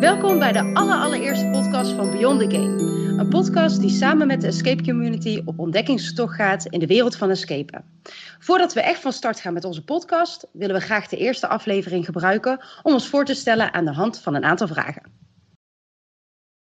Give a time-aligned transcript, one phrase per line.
[0.00, 2.82] Welkom bij de allereerste podcast van Beyond the Game.
[3.18, 7.30] Een podcast die samen met de Escape Community op ontdekkingstocht gaat in de wereld van
[7.30, 8.00] escapen.
[8.38, 12.04] Voordat we echt van start gaan met onze podcast, willen we graag de eerste aflevering
[12.04, 15.02] gebruiken om ons voor te stellen aan de hand van een aantal vragen.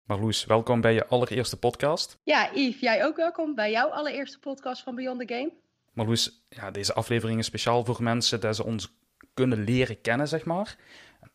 [0.04, 2.20] Marloes, welkom bij je allereerste podcast.
[2.24, 5.63] Ja, Yves, jij ook welkom bij jouw allereerste podcast van Beyond the Game.
[5.94, 8.94] Marloes, ja, deze aflevering is speciaal voor mensen dat ze ons
[9.34, 10.76] kunnen leren kennen, zeg maar.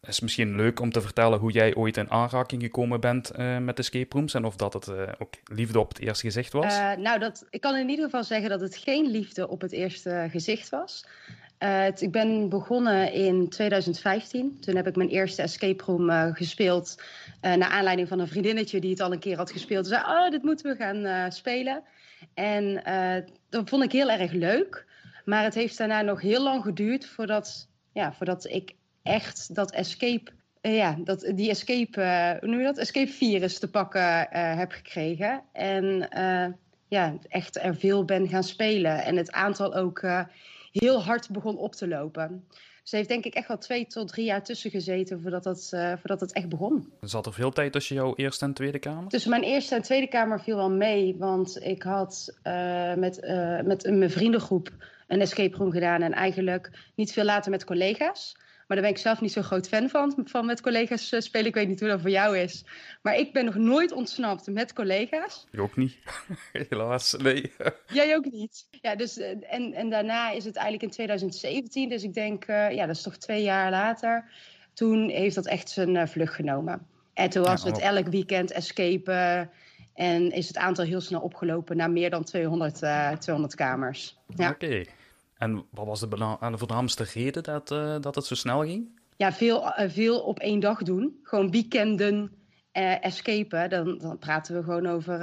[0.01, 3.59] Het is misschien leuk om te vertellen hoe jij ooit in aanraking gekomen bent uh,
[3.59, 6.77] met escape rooms en of dat het uh, ook liefde op het eerste gezicht was.
[6.77, 9.73] Uh, nou, dat, ik kan in ieder geval zeggen dat het geen liefde op het
[9.73, 11.07] eerste gezicht was.
[11.99, 14.61] Ik ben begonnen in 2015.
[14.61, 17.03] Toen heb ik mijn eerste escape room gespeeld.
[17.41, 19.87] naar aanleiding van een vriendinnetje die het al een keer had gespeeld.
[19.87, 21.83] Ze zei, oh, dit moeten we gaan spelen.
[22.35, 22.83] En
[23.49, 24.87] dat vond ik heel erg leuk.
[25.25, 30.31] Maar het heeft daarna nog heel lang geduurd voordat, ja, voordat ik echt dat escape,
[30.63, 32.79] uh, ja, dat, die escape, uh, hoe noem je dat?
[32.79, 35.43] Escape virus te pakken uh, heb gekregen.
[35.53, 36.09] En
[36.89, 39.05] ja, echt er veel ben gaan spelen.
[39.05, 40.01] En het aantal ook
[40.73, 42.45] heel hard begon op te lopen.
[42.83, 45.93] Dus heeft denk ik echt wel twee tot drie jaar tussen gezeten voordat het, uh,
[45.93, 46.93] voordat het echt begon.
[47.01, 49.09] Zat er veel tijd tussen jouw eerste en tweede kamer?
[49.09, 51.17] Tussen mijn eerste en tweede kamer viel wel mee.
[51.19, 54.71] Want ik had uh, met, uh, met mijn vriendengroep
[55.07, 56.03] een escape room gedaan.
[56.03, 58.37] En eigenlijk niet veel later met collega's.
[58.69, 61.47] Maar daar ben ik zelf niet zo groot fan van, van met collega's spelen.
[61.47, 62.65] Ik weet niet hoe dat voor jou is.
[63.03, 65.47] Maar ik ben nog nooit ontsnapt met collega's.
[65.51, 65.99] Je ook niet,
[66.69, 67.53] helaas, nee.
[67.93, 68.69] Jij ook niet.
[68.71, 72.87] Ja, dus, en, en daarna is het eigenlijk in 2017, dus ik denk, uh, ja,
[72.87, 74.31] dat is toch twee jaar later.
[74.75, 76.87] Toen heeft dat echt zijn uh, vlucht genomen.
[77.15, 79.51] En toen was ja, het elk weekend escapen.
[79.95, 84.19] En is het aantal heel snel opgelopen naar meer dan 200, uh, 200 kamers.
[84.37, 84.51] Ja.
[84.51, 84.65] Oké.
[84.65, 84.87] Okay.
[85.39, 89.01] En wat was de, de voornaamste reden dat, uh, dat het zo snel ging?
[89.17, 91.19] Ja, veel, uh, veel op één dag doen.
[91.23, 92.31] Gewoon weekenden
[92.73, 93.71] uh, escapen.
[93.71, 95.19] Dan, dan praten we gewoon over,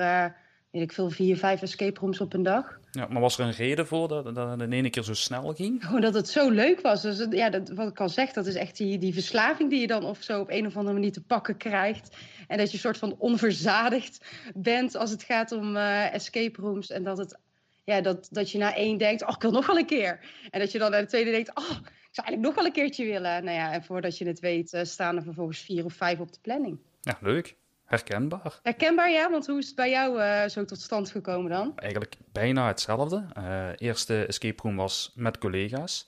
[0.72, 2.80] weet ik veel, vier, vijf escape rooms op een dag.
[2.92, 5.54] Ja, maar was er een reden voor dat, dat het in één keer zo snel
[5.54, 5.86] ging?
[5.86, 7.02] Gewoon dat het zo leuk was.
[7.02, 9.88] Dus ja, dat, wat ik al zeg, dat is echt die, die verslaving die je
[9.88, 12.18] dan of zo op een of andere manier te pakken krijgt.
[12.48, 14.26] En dat je soort van onverzadigd
[14.56, 16.90] bent als het gaat om escape rooms.
[16.90, 17.38] En dat het
[17.86, 20.20] ja, dat, dat je na één denkt, oh, ik wil nog wel een keer.
[20.50, 22.72] En dat je dan naar de tweede denkt, oh, ik zou eigenlijk nog wel een
[22.72, 23.44] keertje willen.
[23.44, 26.32] Nou ja, en voordat je het weet, uh, staan er vervolgens vier of vijf op
[26.32, 26.80] de planning.
[27.02, 27.56] Ja, leuk.
[27.86, 28.60] Herkenbaar.
[28.64, 29.30] Herkenbaar, ja.
[29.30, 31.74] Want hoe is het bij jou uh, zo tot stand gekomen dan?
[31.76, 33.26] Eigenlijk bijna hetzelfde.
[33.38, 36.04] Uh, eerste escape room was met collega's.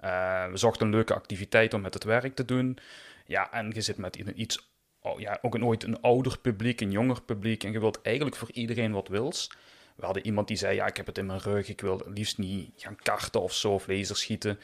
[0.00, 2.78] we zochten een leuke activiteit om met het werk te doen.
[3.26, 4.70] Ja, en je zit met iets,
[5.00, 7.64] oh, ja, ook een, ooit een ouder publiek, een jonger publiek.
[7.64, 9.50] En je wilt eigenlijk voor iedereen wat wils.
[10.00, 12.38] We hadden iemand die zei, ja, ik heb het in mijn rug, ik wil liefst
[12.38, 14.58] niet gaan karten of zo, of laserschieten.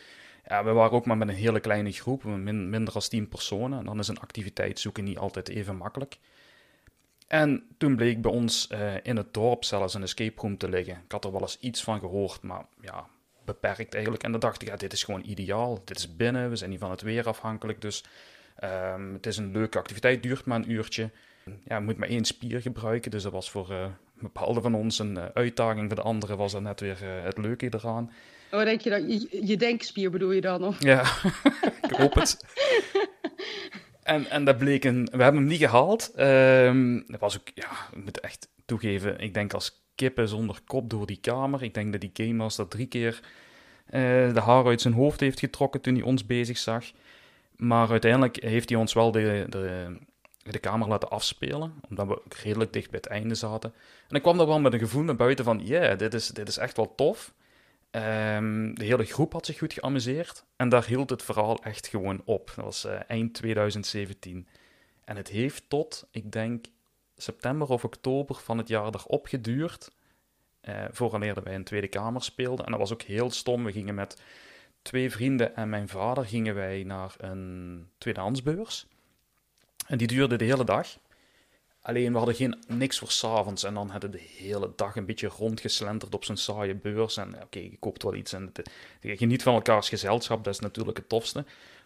[0.48, 3.78] Ja, we waren ook maar met een hele kleine groep, min, minder dan 10 personen.
[3.78, 6.18] En dan is een activiteit zoeken niet altijd even makkelijk.
[7.26, 10.94] En toen bleek bij ons uh, in het dorp zelfs een escape room te liggen.
[11.04, 13.06] Ik had er wel eens iets van gehoord, maar ja,
[13.44, 14.22] beperkt eigenlijk.
[14.22, 15.82] En dan dacht ik, ja, dit is gewoon ideaal.
[15.84, 17.80] Dit is binnen, we zijn niet van het weer afhankelijk.
[17.80, 18.04] Dus
[18.64, 21.10] um, het is een leuke activiteit, duurt maar een uurtje.
[21.64, 23.86] Ja, je moet maar één spier gebruiken, dus dat was voor uh,
[24.20, 25.86] bepaalde van ons een uh, uitdaging.
[25.86, 28.12] Voor de andere was dat net weer uh, het leuke eraan.
[28.50, 29.08] Oh, denk je dan?
[29.08, 30.64] Je, je denkspier bedoel je dan?
[30.64, 30.82] Of?
[30.82, 31.00] Ja,
[31.88, 32.44] ik hoop het.
[34.02, 35.08] en, en dat bleek een...
[35.12, 36.12] We hebben hem niet gehaald.
[36.18, 37.48] Um, dat was ook...
[37.54, 39.18] Ja, ik moet echt toegeven.
[39.18, 41.62] Ik denk als kippen zonder kop door die kamer.
[41.62, 43.20] Ik denk dat die Game Master drie keer
[43.86, 46.84] uh, de haar uit zijn hoofd heeft getrokken toen hij ons bezig zag.
[47.56, 49.96] Maar uiteindelijk heeft hij ons wel de, de
[50.52, 53.74] de kamer laten afspelen, omdat we redelijk dicht bij het einde zaten.
[54.08, 56.48] En ik kwam er wel met een gevoel naar buiten van, ja, dit, is, dit
[56.48, 57.34] is echt wel tof.
[57.90, 62.22] Um, de hele groep had zich goed geamuseerd en daar hield het verhaal echt gewoon
[62.24, 62.52] op.
[62.56, 64.48] Dat was uh, eind 2017.
[65.04, 66.66] En het heeft tot, ik denk,
[67.16, 69.90] september of oktober van het jaar erop geduurd,
[70.62, 72.64] uh, vooraleer wij een Tweede Kamer speelden.
[72.64, 73.64] En dat was ook heel stom.
[73.64, 74.22] We gingen met
[74.82, 78.86] twee vrienden en mijn vader gingen wij naar een tweedehandsbeurs.
[79.86, 80.98] En die duurde de hele dag.
[81.80, 83.64] Alleen we hadden geen, niks voor s'avonds.
[83.64, 87.16] En dan hadden de hele dag een beetje rondgeslenterd op zo'n saaie beurs.
[87.16, 88.32] En oké, okay, je koopt wel iets.
[88.32, 88.52] En
[89.00, 91.44] je geniet van elkaars gezelschap, dat is natuurlijk het tofste.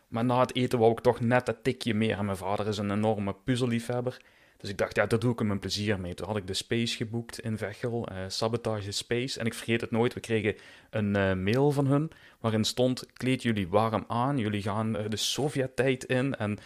[0.09, 2.19] Maar na het eten wou ik toch net dat tikje meer.
[2.19, 4.21] En mijn vader is een enorme puzzelliefhebber.
[4.57, 6.15] Dus ik dacht, ja, daar doe ik hem een plezier mee.
[6.15, 9.41] Toen had ik de Space geboekt in Vechel, uh, Sabotage Space.
[9.41, 10.57] En ik vergeet het nooit, we kregen
[10.91, 12.11] een uh, mail van hun
[12.41, 16.59] waarin stond, kleed jullie warm aan, jullie gaan uh, de Sovjet-tijd in en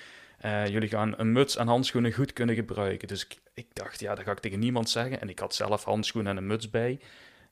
[0.45, 3.09] uh, jullie gaan een muts en handschoenen goed kunnen gebruiken.
[3.09, 5.21] Dus ik, ik, dacht, ja, dat ga ik tegen niemand zeggen.
[5.21, 6.99] En ik had zelf handschoenen en een muts bij.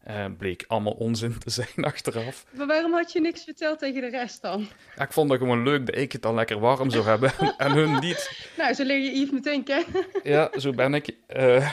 [0.08, 2.46] Uh, bleek allemaal onzin te zijn achteraf.
[2.50, 4.68] Maar waarom had je niks verteld tegen de rest dan?
[4.96, 7.72] Ja, ik vond het gewoon leuk dat ik het dan lekker warm zou hebben en
[7.72, 8.48] hun niet.
[8.56, 10.06] Nou, zo leer je Yves meteen kennen.
[10.22, 11.16] ja, zo ben ik.
[11.36, 11.70] Uh,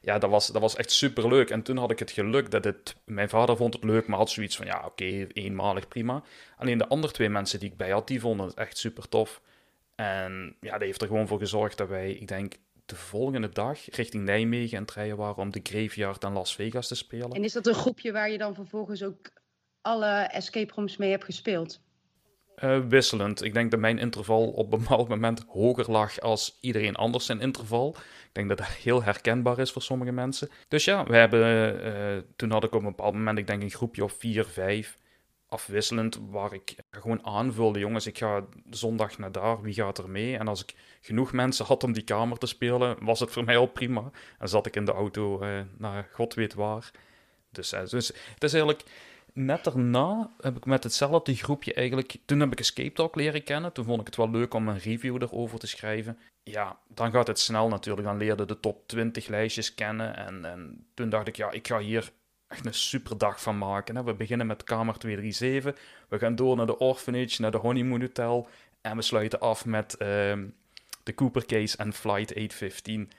[0.00, 1.50] ja, dat was, dat was echt super leuk.
[1.50, 2.96] En toen had ik het geluk dat het.
[3.04, 6.22] Mijn vader vond het leuk, maar had zoiets van: ja, oké, eenmalig prima.
[6.56, 9.40] Alleen de andere twee mensen die ik bij had, die vonden het echt super tof.
[9.98, 12.54] En ja, dat heeft er gewoon voor gezorgd dat wij, ik denk,
[12.86, 16.94] de volgende dag richting Nijmegen en treien waren om de Graveyard en Las Vegas te
[16.94, 17.30] spelen.
[17.30, 19.30] En is dat een groepje waar je dan vervolgens ook
[19.80, 21.80] alle escape rooms mee hebt gespeeld?
[22.64, 23.42] Uh, wisselend.
[23.42, 27.40] Ik denk dat mijn interval op een bepaald moment hoger lag als iedereen anders zijn
[27.40, 27.96] interval.
[28.26, 30.48] Ik denk dat dat heel herkenbaar is voor sommige mensen.
[30.68, 33.70] Dus ja, we hebben, uh, toen had ik op een bepaald moment, ik denk een
[33.70, 34.96] groepje of vier, vijf,
[35.48, 37.78] afwisselend, waar ik gewoon aanvulde.
[37.78, 40.36] Jongens, ik ga zondag naar daar, wie gaat er mee?
[40.36, 43.56] En als ik genoeg mensen had om die kamer te spelen, was het voor mij
[43.56, 44.10] al prima.
[44.38, 46.90] En zat ik in de auto uh, naar god weet waar.
[47.50, 48.84] Dus, dus het is eigenlijk
[49.32, 52.16] net daarna heb ik met hetzelfde groepje eigenlijk...
[52.24, 53.72] Toen heb ik Escape Talk leren kennen.
[53.72, 56.18] Toen vond ik het wel leuk om een review erover te schrijven.
[56.42, 58.06] Ja, dan gaat het snel natuurlijk.
[58.06, 60.16] Dan leerde de top 20 lijstjes kennen.
[60.16, 62.12] En, en toen dacht ik, ja, ik ga hier
[62.48, 63.96] echt een super dag van maken.
[63.96, 64.04] Hè.
[64.04, 65.82] We beginnen met kamer 237.
[66.08, 68.48] We gaan door naar de Orphanage, naar de Honeymoon Hotel.
[68.80, 70.08] En we sluiten af met uh,
[71.02, 73.10] de Cooper Case en Flight 815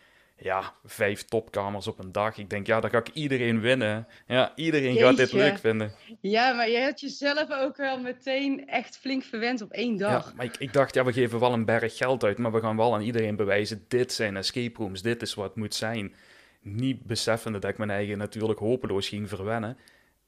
[0.41, 2.37] ja, vijf topkamers op een dag.
[2.37, 4.07] Ik denk, ja, dan ga ik iedereen winnen.
[4.27, 5.91] Ja, iedereen gaat dit leuk vinden.
[6.21, 10.25] Ja, maar je had jezelf ook wel meteen echt flink verwend op één dag.
[10.25, 12.59] Ja, maar ik, ik dacht, ja, we geven wel een berg geld uit, maar we
[12.59, 16.13] gaan wel aan iedereen bewijzen, dit zijn escape rooms, dit is wat het moet zijn.
[16.61, 19.77] Niet beseffende dat ik mijn eigen natuurlijk hopeloos ging verwennen.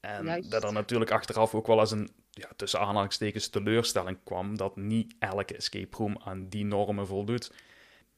[0.00, 4.76] En dat er natuurlijk achteraf ook wel eens een, ja, tussen aanhalingstekens, teleurstelling kwam, dat
[4.76, 7.50] niet elke escape room aan die normen voldoet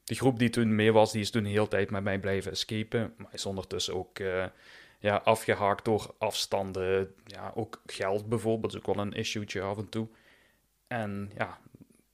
[0.05, 2.51] de groep die toen mee was, die is toen de hele tijd met mij blijven
[2.51, 3.13] escapen.
[3.17, 4.45] Maar is ondertussen ook uh,
[4.99, 7.13] ja, afgehaakt door afstanden.
[7.25, 10.07] Ja, ook geld bijvoorbeeld is ook wel een issue af en toe.
[10.87, 11.59] En ja,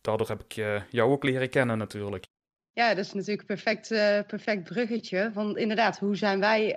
[0.01, 2.25] daardoor heb ik uh, jou ook leren kennen natuurlijk.
[2.73, 5.31] Ja, dat is natuurlijk een perfect, uh, perfect bruggetje.
[5.33, 6.75] Want inderdaad, hoe zijn wij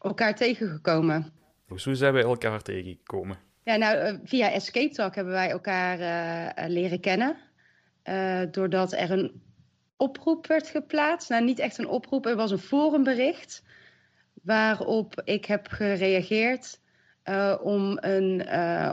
[0.00, 1.32] elkaar tegengekomen?
[1.66, 3.38] Hoe zijn wij elkaar tegengekomen?
[3.64, 5.98] Ja, nou, via Escape Talk hebben wij elkaar
[6.70, 7.36] leren kennen.
[8.50, 9.42] doordat er een
[9.96, 11.28] oproep werd geplaatst.
[11.28, 13.62] Nou, niet echt een oproep, er was een forumbericht
[14.42, 16.80] waarop ik heb gereageerd
[17.62, 18.48] om, een,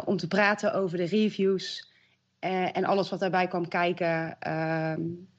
[0.05, 1.90] om te praten over de reviews
[2.41, 4.37] uh, en alles wat daarbij kwam kijken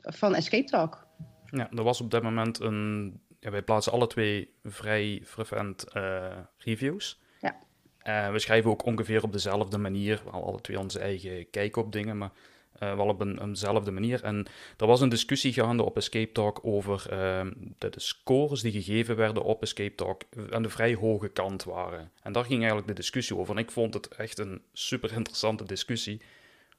[0.01, 1.07] van Escape Talk.
[1.45, 3.21] Ja, er was op dat moment een.
[3.41, 5.85] Ja, wij plaatsen alle twee vrij frequent
[6.57, 7.21] reviews.
[7.41, 8.31] Ja.
[8.33, 12.19] we schrijven ook ongeveer op dezelfde manier, wel alle twee onze eigen kijk op dingen,
[12.19, 12.31] maar
[12.83, 14.25] uh, wel op een, eenzelfde manier.
[14.25, 14.47] En
[14.77, 17.47] er was een discussie gaande op Escape Talk over uh,
[17.79, 22.11] dat de scores die gegeven werden op Escape Talk aan de vrij hoge kant waren.
[22.23, 23.57] En daar ging eigenlijk de discussie over.
[23.57, 26.21] En ik vond het echt een super interessante discussie.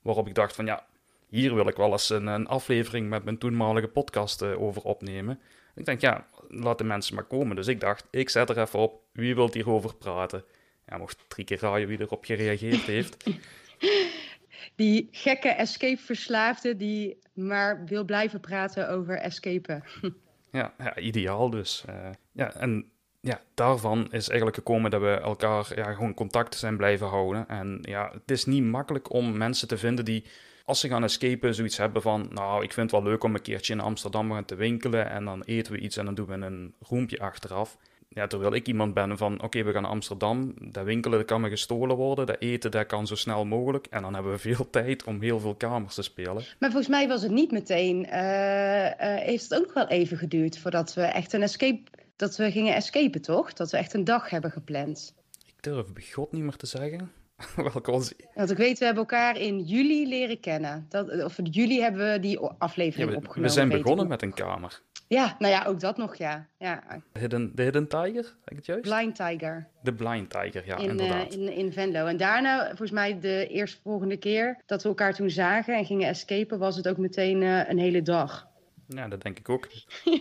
[0.03, 0.85] Waarop ik dacht van ja,
[1.29, 5.39] hier wil ik wel eens een, een aflevering met mijn toenmalige podcast uh, over opnemen.
[5.75, 7.55] Ik denk ja, laat de mensen maar komen.
[7.55, 9.01] Dus ik dacht, ik zet er even op.
[9.11, 10.43] Wie wilt hierover praten?
[10.87, 13.17] Ja, mocht drie keer raaien wie erop gereageerd heeft.
[14.75, 19.83] die gekke escape-verslaafde die maar wil blijven praten over escapen.
[20.51, 21.85] ja, ja, ideaal dus.
[21.89, 22.91] Uh, ja, en
[23.25, 27.47] ja, daarvan is eigenlijk gekomen dat we elkaar ja, gewoon contact zijn blijven houden.
[27.47, 30.23] En ja, het is niet makkelijk om mensen te vinden die,
[30.65, 32.29] als ze gaan escapen, zoiets hebben van...
[32.31, 35.25] Nou, ik vind het wel leuk om een keertje in Amsterdam gaan te winkelen en
[35.25, 37.77] dan eten we iets en dan doen we een roempje achteraf
[38.13, 41.41] ja, terwijl ik iemand ben van, oké, we gaan naar Amsterdam, dat winkelen dat kan
[41.41, 43.87] me gestolen worden, dat eten dat kan zo snel mogelijk.
[43.89, 46.43] En dan hebben we veel tijd om heel veel kamers te spelen.
[46.59, 50.59] Maar volgens mij was het niet meteen, uh, uh, heeft het ook wel even geduurd
[50.59, 51.81] voordat we echt een escape,
[52.15, 53.53] dat we gingen escapen, toch?
[53.53, 55.13] Dat we echt een dag hebben gepland.
[55.45, 57.11] Ik durf bij God niet meer te zeggen.
[57.55, 58.13] Welke was...
[58.33, 60.85] Want ik weet, we hebben elkaar in juli leren kennen.
[60.89, 63.49] Dat, of juli hebben we die aflevering ja, we, opgenomen.
[63.49, 64.81] We zijn begonnen met een kamer.
[65.07, 66.47] Ja, nou ja, ook dat nog, ja.
[66.57, 66.83] ja.
[67.19, 68.81] Hidden, de Hidden Tiger, zeg ik het juist?
[68.81, 69.67] Blind Tiger.
[69.81, 71.35] De Blind Tiger, ja, in, inderdaad.
[71.35, 72.05] Uh, in, in Venlo.
[72.05, 76.59] En daarna, volgens mij de eerstvolgende keer dat we elkaar toen zagen en gingen escapen,
[76.59, 78.47] was het ook meteen uh, een hele dag.
[78.95, 79.67] Ja, dat denk ik ook.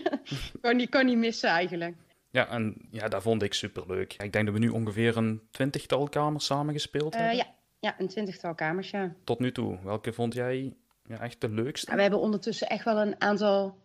[0.60, 1.94] kan, niet, kan niet missen eigenlijk.
[2.30, 4.12] Ja, en ja, dat vond ik superleuk.
[4.12, 7.36] Ik denk dat we nu ongeveer een twintigtal kamers samen gespeeld uh, hebben.
[7.36, 7.54] Ja.
[7.80, 9.14] ja, een twintigtal kamers, ja.
[9.24, 9.78] Tot nu toe.
[9.84, 10.74] Welke vond jij
[11.08, 11.90] ja, echt de leukste?
[11.90, 13.78] Ja, we hebben ondertussen echt wel een aantal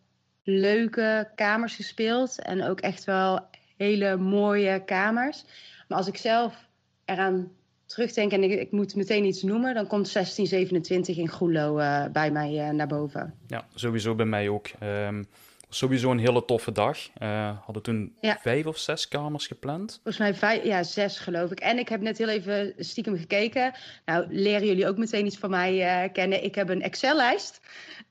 [0.43, 2.41] leuke kamers gespeeld.
[2.41, 3.39] En ook echt wel
[3.77, 5.45] hele mooie kamers.
[5.87, 6.67] Maar als ik zelf
[7.05, 7.51] eraan
[7.87, 12.51] terugdenk en ik, moet meteen iets noemen, dan komt 1627 in Groenlo uh, bij mij
[12.51, 13.33] uh, naar boven.
[13.47, 14.67] Ja, sowieso bij mij ook.
[14.83, 15.27] Um,
[15.69, 16.97] Sowieso een hele toffe dag.
[17.21, 19.93] Uh, hadden toen vijf of zes kamers gepland.
[19.93, 21.59] Volgens mij vijf, ja, zes geloof ik.
[21.59, 23.73] En ik heb net heel even stiekem gekeken.
[24.05, 26.43] Nou, leren jullie ook meteen iets van mij uh, kennen.
[26.43, 27.61] Ik heb een Excel-lijst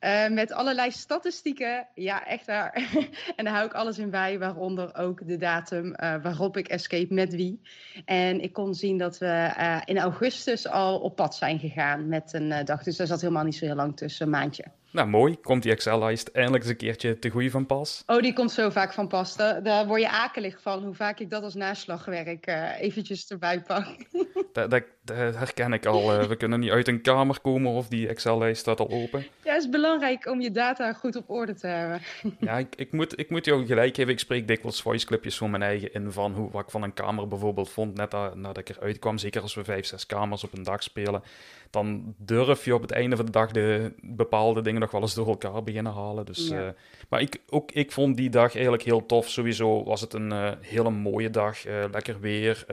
[0.00, 1.88] uh, met allerlei statistieken.
[1.94, 2.88] Ja, echt waar.
[3.36, 7.34] en daar hou ik alles in bij, waaronder ook de datum waarop ik escape met
[7.34, 7.60] wie.
[8.04, 9.52] En ik kon zien dat we
[9.84, 12.82] in augustus al op pad zijn gegaan met een dag.
[12.82, 14.64] Dus daar zat helemaal niet zo heel lang tussen, een maandje.
[14.96, 15.40] Nou, mooi.
[15.40, 18.02] Komt die Excel-lijst eindelijk eens een keertje te goede van pas?
[18.06, 19.36] Oh, die komt zo vaak van pas.
[19.36, 23.86] Daar, word je akelig van, hoe vaak ik dat als naslagwerk uh, eventjes erbij pak.
[24.52, 24.84] dat, dat,
[25.14, 26.20] herken ik al.
[26.20, 29.26] Uh, we kunnen niet uit een kamer komen of die Excel-lijst staat al open.
[29.44, 32.00] Ja, het is belangrijk om je data goed op orde te hebben.
[32.48, 34.12] ja, ik, ik, moet, ik moet jou gelijk geven.
[34.12, 37.28] Ik spreek dikwijls voiceclipjes voor mijn eigen in van hoe, wat ik van een kamer
[37.28, 39.18] bijvoorbeeld vond net nadat ik eruit kwam.
[39.18, 41.22] Zeker als we vijf, zes kamers op een dag spelen
[41.70, 45.14] dan durf je op het einde van de dag de bepaalde dingen nog wel eens
[45.14, 46.26] door elkaar beginnen halen.
[46.26, 46.68] Dus, eh,
[47.08, 49.28] maar ik, ook, ik vond die dag eigenlijk heel tof.
[49.28, 51.64] Sowieso was het een uh, hele mooie dag.
[51.92, 52.64] Lekker weer.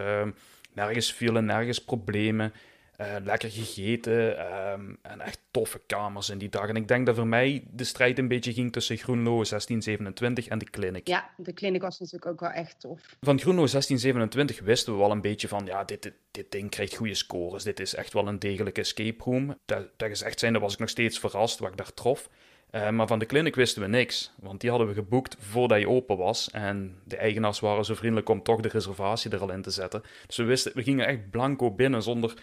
[0.76, 2.54] Ehm, nergens vielen, nergens problemen.
[3.02, 6.68] Uh, lekker gegeten um, en echt toffe kamers in die dag.
[6.68, 10.58] En ik denk dat voor mij de strijd een beetje ging tussen Groenlo 1627 en
[10.58, 11.08] de clinic.
[11.08, 13.00] Ja, de clinic was natuurlijk ook wel echt tof.
[13.22, 16.96] Van Groenlo 1627 wisten we wel een beetje van, ja, dit, dit, dit ding krijgt
[16.96, 17.64] goede scores.
[17.64, 19.58] Dit is echt wel een degelijke escape room.
[19.66, 22.30] Dat, dat gezegd zijn, was ik nog steeds verrast wat ik daar trof.
[22.76, 25.90] Uh, maar van de clinic wisten we niks, want die hadden we geboekt voordat je
[25.90, 26.52] open was.
[26.52, 30.02] En de eigenaars waren zo vriendelijk om toch de reservatie er al in te zetten.
[30.28, 32.34] Dus we, wisten, we gingen echt blanco binnen zonder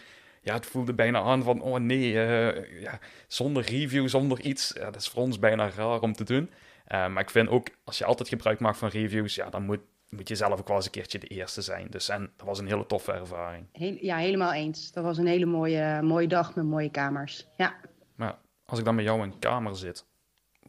[0.41, 4.71] ja, het voelde bijna aan van, oh nee, uh, ja, zonder review, zonder iets.
[4.73, 6.49] Ja, dat is voor ons bijna raar om te doen.
[6.87, 9.79] Uh, maar ik vind ook, als je altijd gebruik maakt van reviews, ja, dan moet,
[10.09, 11.87] moet je zelf ook wel eens een keertje de eerste zijn.
[11.89, 13.65] Dus en dat was een hele toffe ervaring.
[13.71, 14.91] Heel, ja, helemaal eens.
[14.91, 17.47] Dat was een hele mooie, mooie dag met mooie kamers.
[17.57, 17.75] Ja.
[18.15, 20.05] Maar als ik dan met jou in een kamer zit,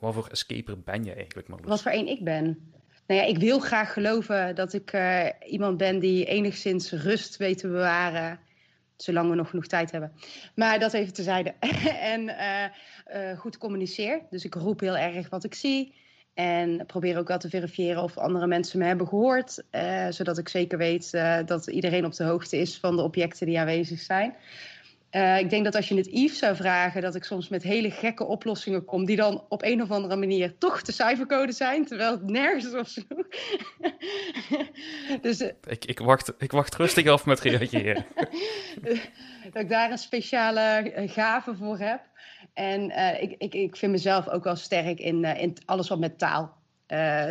[0.03, 1.69] wat voor escaper ben je eigenlijk, Marloes?
[1.69, 2.45] Wat voor één ik ben?
[3.07, 7.59] Nou ja, ik wil graag geloven dat ik uh, iemand ben die enigszins rust weet
[7.59, 8.41] te bewaren
[8.97, 10.13] zolang we nog genoeg tijd hebben.
[10.55, 11.55] Maar dat even tezijde.
[12.15, 14.23] en uh, goed communiceer.
[14.31, 15.95] Dus ik roep heel erg wat ik zie.
[16.35, 19.65] En probeer ook wel te verifiëren of andere mensen me hebben gehoord.
[20.11, 21.11] Zodat ik zeker weet
[21.47, 24.35] dat iedereen op de hoogte is van de objecten die aanwezig zijn.
[25.13, 27.91] Uh, ik denk dat als je het Yves zou vragen, dat ik soms met hele
[27.91, 32.11] gekke oplossingen kom, die dan op een of andere manier toch de cijfercode zijn, terwijl
[32.11, 33.03] het nergens of zo.
[35.21, 38.07] dus, uh, ik, ik, wacht, ik wacht rustig af met reageren.
[39.53, 42.01] dat ik daar een speciale gave voor heb.
[42.55, 46.19] En uh, ik, ik, ik vind mezelf ook wel sterk in, in alles wat met
[46.19, 46.61] taal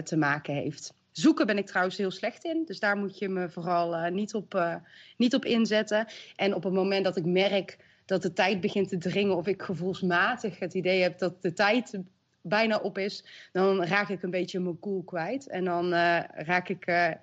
[0.04, 0.94] te maken heeft.
[1.12, 2.64] Zoeken ben ik trouwens heel slecht in.
[2.66, 4.76] Dus daar moet je me vooral uh, niet, op, uh,
[5.18, 6.08] niet op inzetten.
[6.36, 9.36] En op het moment dat ik merk dat de tijd begint te dringen...
[9.36, 12.00] of ik gevoelsmatig het idee heb dat de tijd
[12.42, 13.26] bijna op is...
[13.52, 15.48] dan raak ik een beetje mijn koel kwijt.
[15.48, 17.16] En dan uh, raak ik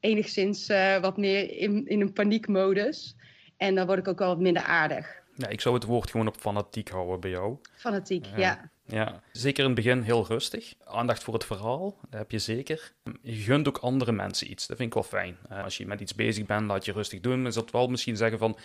[0.00, 0.66] enigszins
[1.00, 3.16] wat meer in, in een paniekmodus.
[3.56, 5.16] En dan word ik ook wel wat minder aardig.
[5.34, 7.56] Ja, ik zou het woord gewoon op fanatiek houden bij jou.
[7.76, 8.70] Fanatiek, ja.
[8.90, 10.74] Ja, zeker in het begin heel rustig.
[10.84, 12.92] Aandacht voor het verhaal, dat heb je zeker.
[13.22, 15.36] Je gunt ook andere mensen iets, dat vind ik wel fijn.
[15.52, 17.42] Uh, als je met iets bezig bent, laat je rustig doen.
[17.42, 18.58] Maar dat wel misschien zeggen van,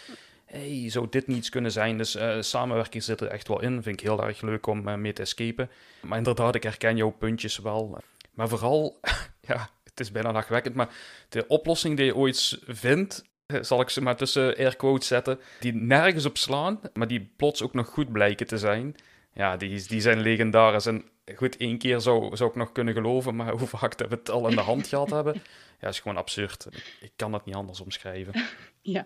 [0.46, 1.98] hey, zou dit niet kunnen zijn?
[1.98, 3.84] Dus uh, samenwerking zit er echt wel in.
[3.84, 5.70] Vind ik heel erg leuk om uh, mee te escapen.
[6.02, 7.98] Maar inderdaad, ik herken jouw puntjes wel.
[8.34, 9.00] Maar vooral,
[9.48, 10.90] ja, het is bijna nachtwekkend, maar
[11.30, 13.24] de oplossing die je ooit vindt,
[13.62, 17.62] zal ik ze maar tussen air quotes zetten, die nergens op slaan, maar die plots
[17.62, 18.96] ook nog goed blijken te zijn
[19.34, 20.86] ja, die, die zijn legendarisch.
[20.86, 24.16] En goed, één keer zou, zou ik nog kunnen geloven, maar hoe vaak dat we
[24.16, 25.42] het al in de hand gehad hebben,
[25.80, 26.68] ja, is gewoon absurd.
[27.00, 28.34] Ik kan dat niet anders omschrijven.
[28.86, 29.04] Ja.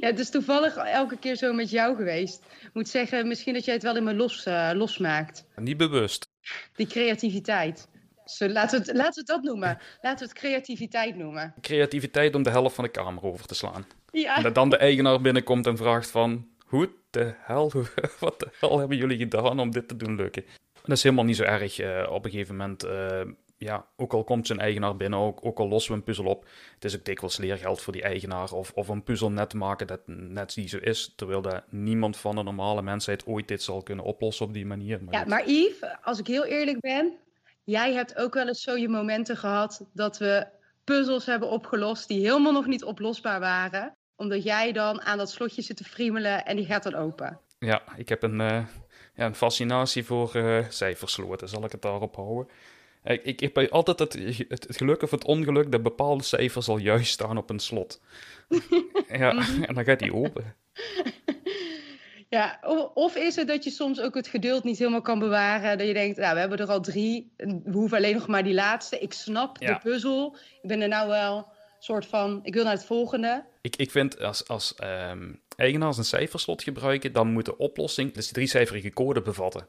[0.00, 2.44] Ja, het is toevallig elke keer zo met jou geweest.
[2.60, 5.46] Ik moet zeggen, misschien dat jij het wel in me los, uh, losmaakt.
[5.56, 6.28] Niet bewust.
[6.76, 7.88] Die creativiteit.
[8.24, 9.78] Zo, laten, we het, laten we het dat noemen.
[10.00, 11.54] Laten we het creativiteit noemen.
[11.60, 13.86] Creativiteit om de helft van de kamer over te slaan.
[14.12, 14.36] Ja.
[14.36, 16.48] En dat dan de eigenaar binnenkomt en vraagt van...
[16.64, 17.72] Hoe de hel,
[18.20, 20.44] wat de hel hebben jullie gedaan om dit te doen lukken?
[20.82, 21.80] Dat is helemaal niet zo erg.
[21.80, 23.20] Uh, op een gegeven moment, uh,
[23.56, 26.46] ja, ook al komt zijn eigenaar binnen, ook, ook al lossen we een puzzel op,
[26.74, 28.52] het is ook dikwijls leergeld voor die eigenaar.
[28.52, 32.36] Of, of een puzzel net maken dat net niet zo is, terwijl dat niemand van
[32.36, 35.04] de normale mensheid ooit dit zal kunnen oplossen op die manier.
[35.04, 37.12] Maar ja, maar Yves, als ik heel eerlijk ben,
[37.64, 40.46] jij hebt ook wel eens zo je momenten gehad dat we
[40.84, 45.62] puzzels hebben opgelost die helemaal nog niet oplosbaar waren omdat jij dan aan dat slotje
[45.62, 47.38] zit te friemelen en die gaat dan open.
[47.58, 48.66] Ja, ik heb een, uh,
[49.14, 52.48] ja, een fascinatie voor uh, cijfersloten, zal ik het daarop houden.
[53.04, 54.12] Ik, ik, heb altijd het,
[54.48, 58.00] het, geluk of het ongeluk dat bepaalde cijfers al juist staan op een slot.
[59.08, 60.54] ja, en dan gaat die open.
[62.28, 62.58] Ja,
[62.94, 65.78] of is het dat je soms ook het geduld niet helemaal kan bewaren.
[65.78, 67.32] Dat je denkt, nou, we hebben er al drie.
[67.36, 68.98] We hoeven alleen nog maar die laatste.
[68.98, 70.36] Ik snap de puzzel.
[70.62, 71.46] Ik ben er nou wel
[71.78, 73.44] soort van, ik wil naar het volgende.
[73.64, 74.74] Ik, ik vind als, als
[75.10, 79.66] um, eigenaars een cijferslot gebruiken, dan moet de oplossing dus die cijferige code bevatten.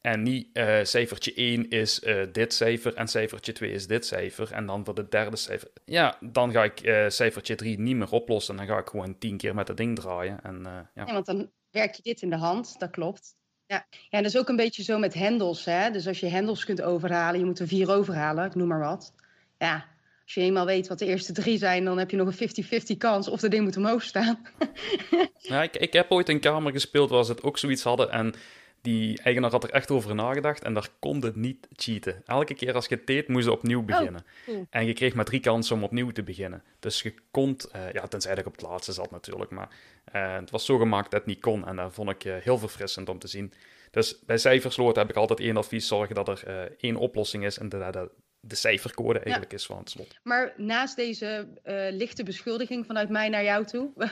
[0.00, 4.52] En niet uh, cijfertje 1 is uh, dit cijfer en cijfertje 2 is dit cijfer.
[4.52, 5.70] En dan voor de derde cijfer.
[5.84, 8.56] Ja, dan ga ik uh, cijfertje 3 niet meer oplossen.
[8.56, 10.42] Dan ga ik gewoon tien keer met het ding draaien.
[10.42, 10.90] En, ja.
[10.94, 13.36] ja, want dan werk je dit in de hand, dat klopt.
[13.66, 13.86] Ja.
[13.90, 15.64] ja, en dat is ook een beetje zo met hendels.
[15.64, 15.90] Hè?
[15.90, 19.14] Dus als je hendels kunt overhalen, je moet er vier overhalen, ik noem maar wat.
[19.58, 19.86] Ja,
[20.24, 22.64] als je eenmaal weet wat de eerste drie zijn, dan heb je nog een
[22.94, 24.46] 50-50 kans of de ding moet omhoog staan.
[25.38, 28.10] ja, ik, ik heb ooit een kamer gespeeld waar ze het ook zoiets hadden.
[28.10, 28.34] En
[28.82, 32.22] die eigenaar had er echt over nagedacht en daar kon het niet cheaten.
[32.26, 34.24] Elke keer als je het deed, moest je opnieuw oh, beginnen.
[34.70, 36.62] En je kreeg maar drie kansen om opnieuw te beginnen.
[36.80, 39.68] Dus je kon, uh, ja, tenzij ik op het laatste zat natuurlijk, maar
[40.14, 41.66] uh, het was zo gemaakt dat het niet kon.
[41.66, 43.52] En dat vond ik uh, heel verfrissend om te zien.
[43.90, 47.68] Dus bij cijfersloten heb ik altijd één advies: zorgen dat er één oplossing is en
[47.68, 48.10] dat, dat
[48.44, 50.18] de cijfercode eigenlijk is van het slot.
[50.22, 53.90] Maar naast deze uh, lichte beschuldiging vanuit mij naar jou toe.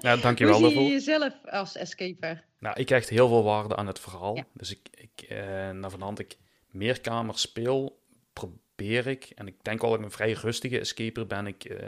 [0.00, 2.44] ja, dankjewel Hoe zie je jezelf als escaper?
[2.58, 4.44] Nou, ik hecht heel veel waarde aan het verhaal.
[4.52, 5.38] Dus ik, ik uh,
[5.70, 6.36] naar vanhand ik
[6.70, 9.32] meer kamers speel, probeer ik.
[9.34, 11.46] En ik denk wel dat ik een vrij rustige escaper ben.
[11.46, 11.78] Ik uh,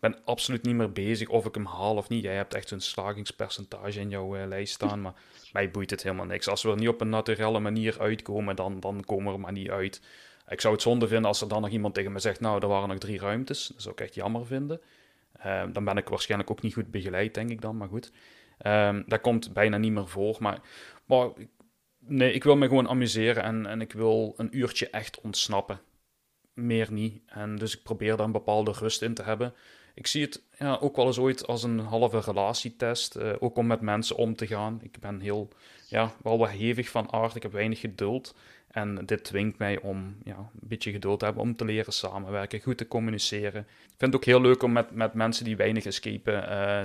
[0.00, 2.24] ben absoluut niet meer bezig of ik hem haal of niet.
[2.24, 5.14] Jij hebt echt een slagingspercentage in jouw lijst staan, maar
[5.52, 6.48] mij boeit het helemaal niks.
[6.48, 9.52] Als we er niet op een naturele manier uitkomen, dan, dan komen we er maar
[9.52, 10.00] niet uit.
[10.48, 12.68] Ik zou het zonde vinden als er dan nog iemand tegen me zegt, nou, er
[12.68, 13.66] waren nog drie ruimtes.
[13.66, 14.80] Dat zou ik echt jammer vinden.
[15.46, 18.12] Uh, dan ben ik waarschijnlijk ook niet goed begeleid, denk ik dan, maar goed.
[18.66, 20.36] Um, dat komt bijna niet meer voor.
[20.40, 20.60] Maar,
[21.06, 21.28] maar
[21.98, 25.80] nee, ik wil me gewoon amuseren en, en ik wil een uurtje echt ontsnappen.
[26.54, 27.22] Meer niet.
[27.26, 29.54] En dus ik probeer daar een bepaalde rust in te hebben.
[29.98, 33.16] Ik zie het ja, ook wel eens ooit als een halve relatietest.
[33.16, 34.78] Uh, ook om met mensen om te gaan.
[34.82, 35.48] Ik ben heel,
[35.86, 37.34] ja, wel wat hevig van aard.
[37.34, 38.34] Ik heb weinig geduld.
[38.68, 42.60] En dit dwingt mij om ja, een beetje geduld te hebben om te leren samenwerken,
[42.60, 43.60] goed te communiceren.
[43.60, 46.82] Ik vind het ook heel leuk om met, met mensen die weinig escapen uh,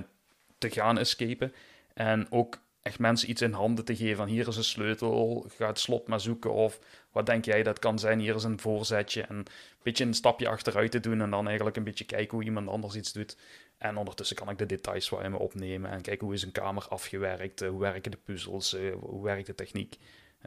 [0.57, 1.53] te gaan escapen.
[1.93, 5.67] En ook echt mensen iets in handen te geven van hier is een sleutel, ga
[5.67, 6.79] het slot maar zoeken of
[7.13, 9.47] wat denk jij dat kan zijn, hier is een voorzetje en een
[9.83, 12.95] beetje een stapje achteruit te doen en dan eigenlijk een beetje kijken hoe iemand anders
[12.95, 13.37] iets doet.
[13.77, 16.87] En ondertussen kan ik de details in me opnemen en kijken hoe is een kamer
[16.87, 19.97] afgewerkt, eh, hoe werken de puzzels, eh, hoe werkt de techniek.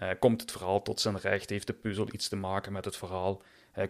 [0.03, 1.51] Uh, komt het verhaal tot zijn recht?
[1.51, 3.43] Heeft de puzzel iets te maken met het verhaal?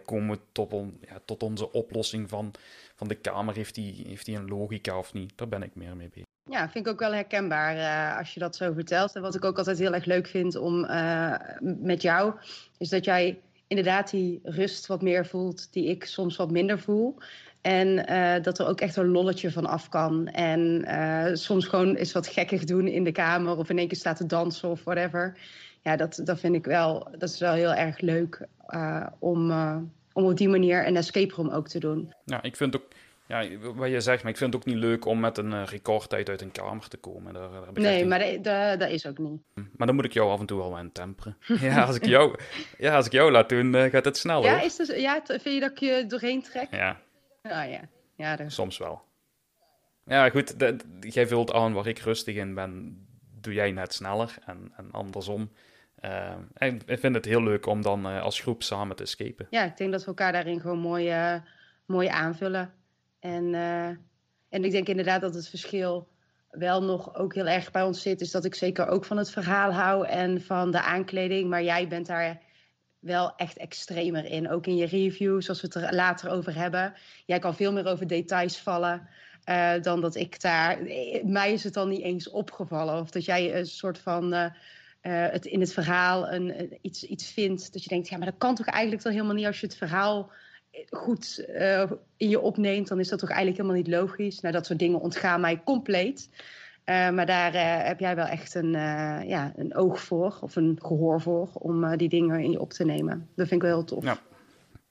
[0.05, 2.53] Komen we tot, ja, tot onze oplossing van,
[2.95, 3.55] van de kamer?
[3.55, 5.37] Heeft die, heeft die een logica of niet?
[5.37, 6.26] Daar ben ik meer mee bezig.
[6.49, 9.15] Ja, vind ik ook wel herkenbaar uh, als je dat zo vertelt.
[9.15, 10.87] En wat ik ook altijd heel erg leuk vind om
[11.61, 12.33] met jou,
[12.77, 17.17] is dat jij inderdaad die rust wat meer voelt, die ik soms wat minder voel.
[17.61, 17.95] En
[18.41, 20.27] dat er ook echt een lolletje van af kan.
[20.27, 20.83] En
[21.37, 24.25] soms gewoon eens wat gekkig doen in de kamer of in één keer staat te
[24.25, 25.37] dansen of whatever
[25.87, 28.47] ja, dat, dat vind ik wel, dat is wel heel erg leuk
[29.19, 29.51] om,
[30.13, 32.13] om op die manier een escape room ook te doen.
[32.25, 32.87] Ja, ik vind ook,
[33.27, 35.63] ja, wat je zegt, maar ik vind het ook niet leuk om met een uh,
[35.65, 37.33] recordtijd uit een kamer te komen.
[37.33, 39.41] Daar, daar heb ik nee, maar dat, dat is ook niet.
[39.53, 41.37] Hm, maar dan moet ik jou af en toe wel aan temperen.
[41.59, 42.39] ja, als ik jou,
[42.77, 44.45] ja, als ik jou laat doen, gaat het sneller.
[44.45, 46.67] Ja, is dus, ja, vind je dat ik je doorheen trek?
[46.71, 46.99] Ja.
[47.41, 47.81] Ah, ja.
[48.15, 48.49] ja.
[48.49, 49.01] Soms wel.
[50.05, 50.55] Ja, goed,
[50.99, 52.97] jij vult aan waar ik rustig in ben,
[53.41, 55.51] doe jij net sneller en, en andersom.
[56.05, 56.33] Uh,
[56.85, 59.47] ik vind het heel leuk om dan uh, als groep samen te escapen.
[59.49, 61.41] Ja, ik denk dat we elkaar daarin gewoon mooi, uh,
[61.85, 62.73] mooi aanvullen.
[63.33, 63.53] En,
[64.49, 66.07] en ik denk inderdaad dat het verschil
[66.49, 68.21] wel nog ook heel erg bij ons zit.
[68.21, 71.49] Is dat ik zeker ook van het verhaal hou en van de aankleding.
[71.49, 72.41] Maar jij bent daar
[72.99, 74.49] wel echt extremer in.
[74.49, 76.93] Ook in je reviews, als we het er later over hebben.
[77.25, 79.07] Jij kan veel meer over details vallen.
[79.81, 80.81] dan dat ik daar.
[81.23, 82.99] Mij is het dan niet eens opgevallen.
[82.99, 87.73] Of dat jij een soort van uh, het in het verhaal een, iets, iets vindt
[87.73, 89.75] dat je denkt, ja, maar dat kan toch eigenlijk dan helemaal niet als je het
[89.75, 90.46] verhaal eh,
[90.89, 94.39] goed uh, in je opneemt, dan is dat toch eigenlijk helemaal niet logisch.
[94.39, 96.29] Nou, dat soort dingen ontgaan mij compleet.
[96.85, 98.71] Uh, maar daar heb jij wel echt een,
[99.27, 102.85] ja, een oog voor, of een gehoor voor, om die dingen in je op te
[102.85, 103.29] nemen.
[103.35, 104.03] Dat vind ik wel heel tof.
[104.03, 104.19] Ja.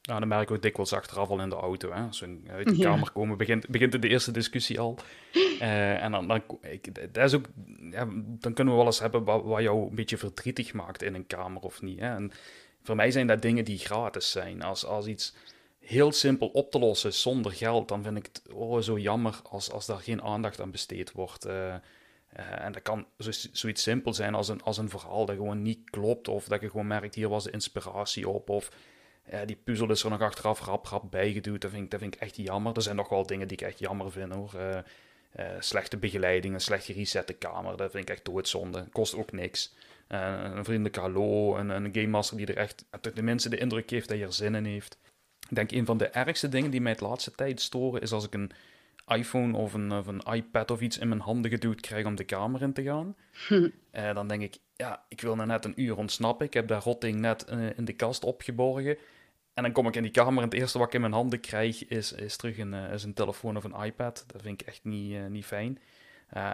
[0.06, 1.92] Nou, dan merk ik ook dikwijls achteraf al in de auto.
[1.92, 2.02] Hè.
[2.02, 4.98] Als we uit de kamer komen, begint, begint de eerste discussie al.
[5.34, 7.46] Uh, en dan, dan, ik, dat is ook,
[7.90, 11.14] ja, dan kunnen we wel eens hebben wat, wat, jou een beetje verdrietig maakt in
[11.14, 12.00] een kamer of niet.
[12.00, 12.14] Hè.
[12.14, 12.32] En
[12.82, 14.62] voor mij zijn dat dingen die gratis zijn.
[14.62, 15.34] Als, als iets
[15.86, 19.70] heel simpel op te lossen zonder geld, dan vind ik het oh, zo jammer als,
[19.70, 21.46] als daar geen aandacht aan besteed wordt.
[21.46, 25.36] Uh, uh, en dat kan zo, zoiets simpel zijn als een, als een verhaal dat
[25.36, 26.28] gewoon niet klopt.
[26.28, 28.50] Of dat je gewoon merkt, hier was de inspiratie op.
[28.50, 28.70] Of
[29.30, 31.60] ja, die puzzel is er nog achteraf rap rap bijgeduwd.
[31.60, 32.76] Dat vind, ik, dat vind ik echt jammer.
[32.76, 34.52] Er zijn nog wel dingen die ik echt jammer vind hoor.
[34.56, 38.88] Uh, slechte begeleiding, een slecht geresette kamer, dat vind ik echt doodzonde.
[38.92, 39.74] Kost ook niks.
[40.08, 44.18] een vriendelijke hallo, een, een game master die er echt tenminste de indruk heeft dat
[44.18, 44.98] je er zin in heeft.
[45.48, 48.24] Ik denk een van de ergste dingen die mij het laatste tijd storen is als
[48.24, 48.50] ik een
[49.06, 52.24] iPhone of een, of een iPad of iets in mijn handen geduwd krijg om de
[52.24, 53.16] kamer in te gaan.
[53.46, 53.68] Hm.
[53.90, 56.46] dan denk ik, ja, ik wil net een uur ontsnappen.
[56.46, 58.96] Ik heb dat rotting net in de kast opgeborgen.
[59.54, 61.40] En dan kom ik in die kamer en het eerste wat ik in mijn handen
[61.40, 64.24] krijg is, is terug een, is een telefoon of een iPad.
[64.26, 65.78] Dat vind ik echt niet, niet fijn.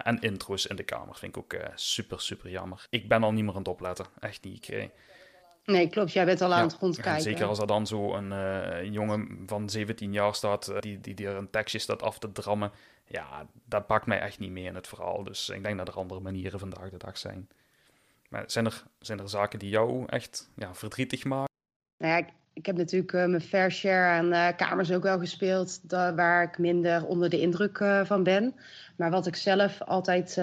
[0.03, 2.87] en intro's in de kamer vind ik ook super, super jammer.
[2.91, 4.07] Ik ben al niet meer aan het opletten.
[4.21, 4.69] Echt niet.
[4.69, 4.91] Ik,
[5.65, 6.13] Nee, klopt.
[6.13, 7.23] Jij bent al aan het rondkijken.
[7.23, 11.15] Zeker als er dan zo een, uh, jongen van 17 jaar staat, uh, die, die,
[11.15, 12.71] die er een tekstje staat af te drammen.
[13.07, 15.25] Ja, dat pakt mij echt niet mee in het verhaal.
[15.25, 17.49] Dus ik denk dat er andere manieren vandaag de dag zijn.
[18.29, 21.55] Maar zijn er, zijn er zaken die jou echt ja, verdrietig maken?
[21.99, 25.81] Nou ja, ik, ik heb natuurlijk uh, mijn fair share aan kamers ook wel gespeeld,
[25.89, 28.55] waar ik minder onder de indruk van ben.
[28.97, 30.39] Maar wat ik zelf altijd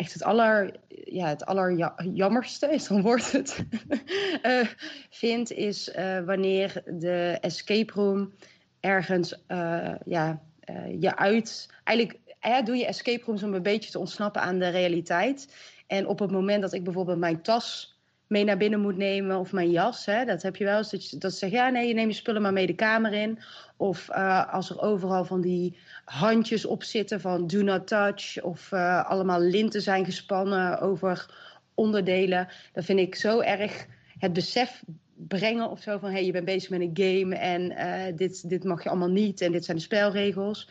[0.00, 3.64] echt het, aller, ja, het allerjammerste, is dan wordt het,
[4.42, 4.66] uh,
[5.22, 8.32] vind, is uh, wanneer de escape room
[8.80, 10.42] ergens uh, ja,
[10.98, 11.68] je uit...
[11.84, 12.18] Eigenlijk
[12.64, 15.54] doe je escape rooms om een beetje te ontsnappen aan de realiteit.
[15.86, 17.99] En op het moment dat ik bijvoorbeeld mijn tas
[18.30, 20.06] mee naar binnen moet nemen of mijn jas.
[20.06, 20.82] Hè, dat heb je wel.
[20.90, 23.38] Dat, je, dat zeg ja, nee, je neemt je spullen maar mee de kamer in.
[23.76, 28.42] Of uh, als er overal van die handjes op zitten van do not touch.
[28.42, 31.34] Of uh, allemaal linten zijn gespannen over
[31.74, 32.48] onderdelen.
[32.72, 33.86] Dan vind ik zo erg
[34.18, 34.82] het besef
[35.14, 36.08] brengen of zo van...
[36.08, 39.10] hé, hey, je bent bezig met een game en uh, dit, dit mag je allemaal
[39.10, 39.40] niet...
[39.40, 40.70] en dit zijn de spelregels.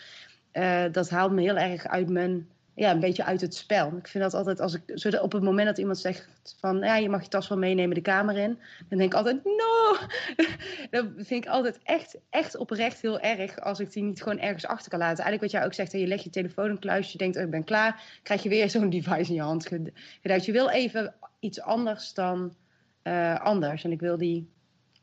[0.91, 2.47] dat haalt me heel erg uit mijn
[2.79, 3.97] ja, een beetje uit het spel.
[3.97, 6.27] Ik vind dat altijd, als ik, op het moment dat iemand zegt
[6.59, 9.43] van, ja, je mag je tas wel meenemen de kamer in, dan denk ik altijd,
[9.43, 9.97] no!
[10.91, 14.65] dat vind ik altijd echt, echt oprecht heel erg als ik die niet gewoon ergens
[14.65, 15.23] achter kan laten.
[15.23, 17.49] Eigenlijk wat jij ook zegt, je legt je telefoon een kluisje, je denkt, oh, ik
[17.49, 20.41] ben klaar, krijg je weer zo'n device in je hand gedaan.
[20.41, 22.55] Je wil even iets anders dan
[23.03, 23.83] uh, anders.
[23.83, 24.49] En ik wil die,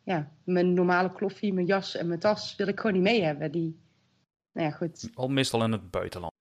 [0.02, 3.52] ja, mijn normale kloffie, mijn jas en mijn tas, wil ik gewoon niet mee hebben.
[3.52, 3.78] Die,
[4.52, 5.10] nou ja, goed.
[5.14, 6.34] Al meestal in het buitenland.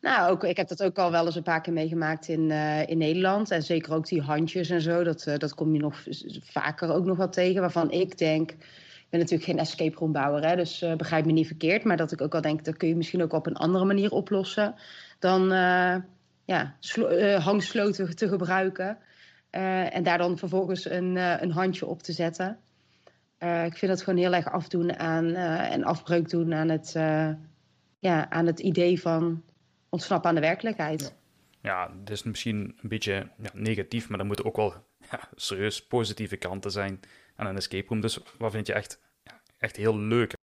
[0.00, 2.88] Nou, ook, ik heb dat ook al wel eens een paar keer meegemaakt in, uh,
[2.88, 3.50] in Nederland.
[3.50, 5.04] En zeker ook die handjes en zo.
[5.04, 6.02] Dat, uh, dat kom je nog
[6.42, 7.60] vaker ook nog wel tegen.
[7.60, 8.50] Waarvan ik denk.
[8.50, 11.84] Ik ben natuurlijk geen escape room bouwer, hè, dus uh, begrijp me niet verkeerd.
[11.84, 14.10] Maar dat ik ook al denk, dat kun je misschien ook op een andere manier
[14.10, 14.74] oplossen.
[15.18, 15.48] Dan
[16.44, 16.74] ja,
[17.38, 18.98] hangsloten te gebruiken.
[19.50, 22.58] en daar dan vervolgens een, een handje op te zetten.
[23.38, 26.92] ik vind dat gewoon heel erg afdoen aan en afbreuk doen aan het,
[27.98, 29.42] ja, aan het idee van
[29.90, 31.14] ontsnappen aan de werkelijkheid.
[31.60, 34.74] Ja, het is misschien een beetje ja, negatief, maar er moeten ook wel
[35.10, 37.00] ja, serieus positieve kanten zijn
[37.36, 38.00] aan een escape room.
[38.00, 39.00] Dus wat vind je echt,
[39.58, 40.38] echt heel leuk?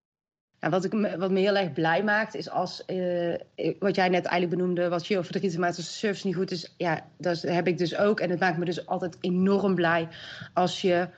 [0.59, 3.35] Ja, wat, ik, wat me heel erg blij maakt, is als, uh,
[3.79, 6.51] wat jij net eigenlijk benoemde, wat je over de maar als de service niet goed
[6.51, 8.19] is, ja, dat heb ik dus ook.
[8.19, 10.07] En het maakt me dus altijd enorm blij
[10.53, 11.09] als je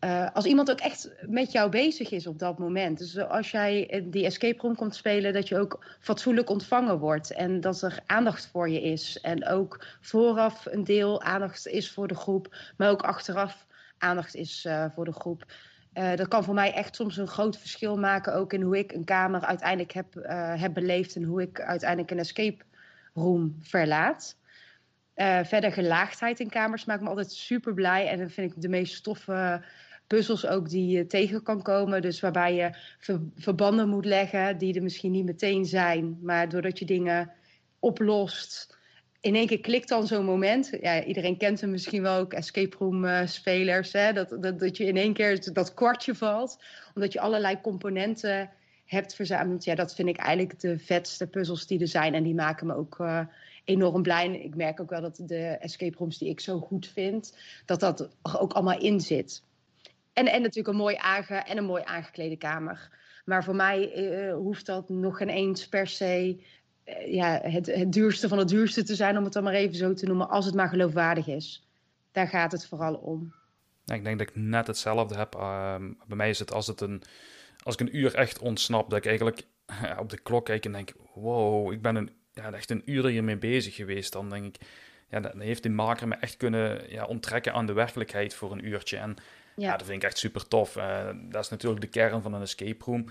[0.00, 2.98] uh, als iemand ook echt met jou bezig is op dat moment.
[2.98, 7.32] Dus als jij die escape room komt spelen, dat je ook fatsoenlijk ontvangen wordt.
[7.32, 9.20] En dat er aandacht voor je is.
[9.20, 13.66] En ook vooraf een deel aandacht is voor de groep, maar ook achteraf
[13.98, 15.44] aandacht is uh, voor de groep.
[15.94, 18.92] Uh, dat kan voor mij echt soms een groot verschil maken, ook in hoe ik
[18.92, 20.06] een kamer uiteindelijk heb,
[20.58, 22.64] heb beleefd en hoe ik uiteindelijk een escape
[23.14, 24.36] room verlaat.
[25.42, 28.08] verder gelaagdheid in kamers maakt me altijd super blij.
[28.08, 29.62] En dan vind ik de meest stoffe
[30.06, 32.02] puzzels ook die je tegen kan komen.
[32.02, 32.70] Dus waarbij je
[33.34, 36.18] verbanden moet leggen die er misschien niet meteen zijn.
[36.22, 37.32] Maar doordat je dingen
[37.78, 38.76] oplost,
[39.20, 40.70] in één keer klikt dan zo'n moment.
[40.80, 43.92] Ja, iedereen kent hem misschien wel ook, escape room uh, spelers.
[43.92, 44.12] Hè?
[44.12, 46.62] Dat, dat, dat je in één keer dat kwartje valt.
[46.94, 48.50] Omdat je allerlei componenten
[48.84, 49.64] hebt verzameld.
[49.64, 52.14] Ja, dat vind ik eigenlijk de vetste puzzels die er zijn.
[52.14, 53.20] En die maken me ook uh,
[53.64, 54.30] enorm blij.
[54.30, 58.08] Ik merk ook wel dat de escape rooms die ik zo goed vind, dat dat
[58.22, 59.42] ook allemaal in zit.
[60.16, 62.88] En, en natuurlijk een mooi aange en een mooi aangeklede kamer.
[63.24, 66.42] Maar voor mij uh, hoeft dat nog geen eens per se
[66.84, 69.76] uh, ja, het, het duurste van het duurste te zijn, om het dan maar even
[69.76, 71.68] zo te noemen, als het maar geloofwaardig is.
[72.12, 73.34] Daar gaat het vooral om.
[73.86, 75.34] ik denk dat ik net hetzelfde heb.
[75.34, 75.76] Uh,
[76.06, 77.02] bij mij is het als, het een,
[77.62, 79.42] als ik een uur echt ontsnap, dat ik eigenlijk
[80.02, 83.38] op de klok kijk en denk: wow, ik ben een, ja, echt een uur hiermee
[83.38, 84.12] bezig geweest.
[84.12, 84.66] Dan denk ik,
[85.10, 88.66] ja, dan heeft die maker me echt kunnen ja, onttrekken aan de werkelijkheid voor een
[88.66, 88.96] uurtje.
[88.96, 89.16] En
[89.56, 89.76] ja.
[89.76, 90.76] dat vind ik echt super tof.
[90.76, 93.04] Uh, dat is natuurlijk de kern van een escape room.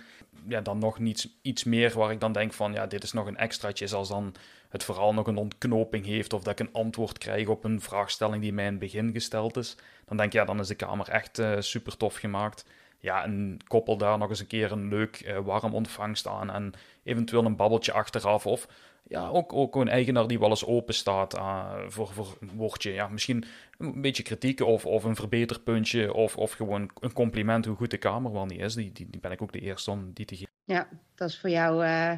[0.48, 3.28] Ja, dan nog niets, iets meer waar ik dan denk van, ja, dit is nog
[3.28, 3.96] een extraatje.
[3.96, 4.36] Als dan
[4.70, 8.42] het vooral nog een ontknoping heeft of dat ik een antwoord krijg op een vraagstelling
[8.42, 9.76] die mij in het begin gesteld is.
[10.06, 12.66] Dan denk ik, ja, dan is de kamer echt uh, super tof gemaakt.
[13.00, 16.74] Ja, en koppel daar nog eens een keer een leuk uh, warm ontvangst aan en
[17.04, 18.46] eventueel een babbeltje achteraf.
[18.46, 18.68] Of
[19.08, 22.92] ja, ook, ook een eigenaar die wel eens open staat uh, voor, voor een woordje.
[22.92, 23.46] Ja, misschien
[23.78, 27.98] een beetje kritiek of, of een verbeterpuntje of, of gewoon een compliment hoe goed de
[27.98, 28.74] kamer wel niet is.
[28.74, 30.54] Die, die, die ben ik ook de eerste om die te geven.
[30.64, 32.12] Ja, dat is voor jou uh,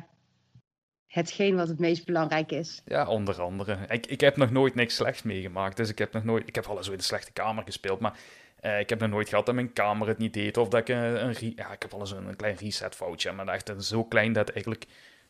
[1.08, 2.82] hetgeen wat het meest belangrijk is.
[2.86, 3.78] Ja, onder andere.
[3.88, 5.78] Ik, ik heb nog nooit niks slechts meegemaakt.
[5.78, 6.47] Dus ik heb nog nooit...
[6.47, 8.17] Ik heb wel eens in een slechte kamer gespeeld, maar...
[8.62, 10.58] Uh, ik heb nog nooit gehad dat mijn kamer het niet deed.
[10.58, 13.32] Of dat ik een, een ja, ik heb wel eens een, een klein reset foutje.
[13.32, 14.86] Maar echt zo klein dat eigenlijk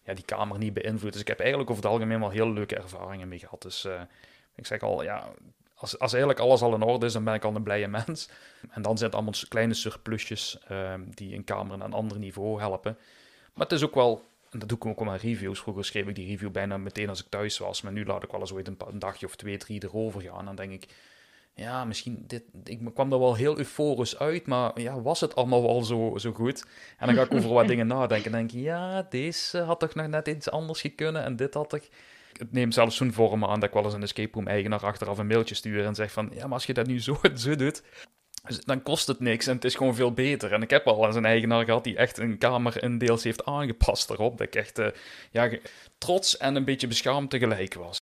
[0.08, 1.14] ja, die kamer niet beïnvloedt.
[1.14, 3.62] Dus ik heb eigenlijk over het algemeen wel heel leuke ervaringen mee gehad.
[3.62, 4.02] Dus uh,
[4.56, 5.30] ik zeg al, ja,
[5.76, 8.30] als, als eigenlijk alles al in orde is, dan ben ik al een blije mens.
[8.70, 12.60] En dan zijn het allemaal kleine surplusjes uh, die een kamer naar een ander niveau
[12.60, 12.98] helpen.
[13.54, 15.60] Maar het is ook wel, en dat doe ik ook wel met reviews.
[15.60, 17.82] Vroeger schreef ik die review bijna meteen als ik thuis was.
[17.82, 20.46] Maar nu laat ik wel eens ooit een, een dagje of twee, drie erover gaan.
[20.46, 20.88] Dan denk ik,
[21.58, 25.62] ja, misschien, dit, ik kwam er wel heel euforisch uit, maar ja, was het allemaal
[25.62, 26.66] wel zo, zo goed?
[26.98, 29.96] En dan ga ik over wat dingen nadenken en denk ik, ja, deze had toch
[29.96, 31.90] nog net iets anders kunnen en dit had ik...
[32.38, 35.18] Het neemt zelfs zo'n vorm aan dat ik wel eens een escape room eigenaar achteraf
[35.18, 37.84] een mailtje stuur en zeg van, ja, maar als je dat nu zo, zo doet,
[38.66, 40.54] dan kost het niks en het is gewoon veel beter.
[40.54, 43.46] En ik heb al eens een eigenaar gehad die echt een kamer in deels heeft
[43.46, 44.88] aangepast erop, dat ik echt uh,
[45.32, 45.50] ja,
[45.98, 47.98] trots en een beetje beschaamd tegelijk was.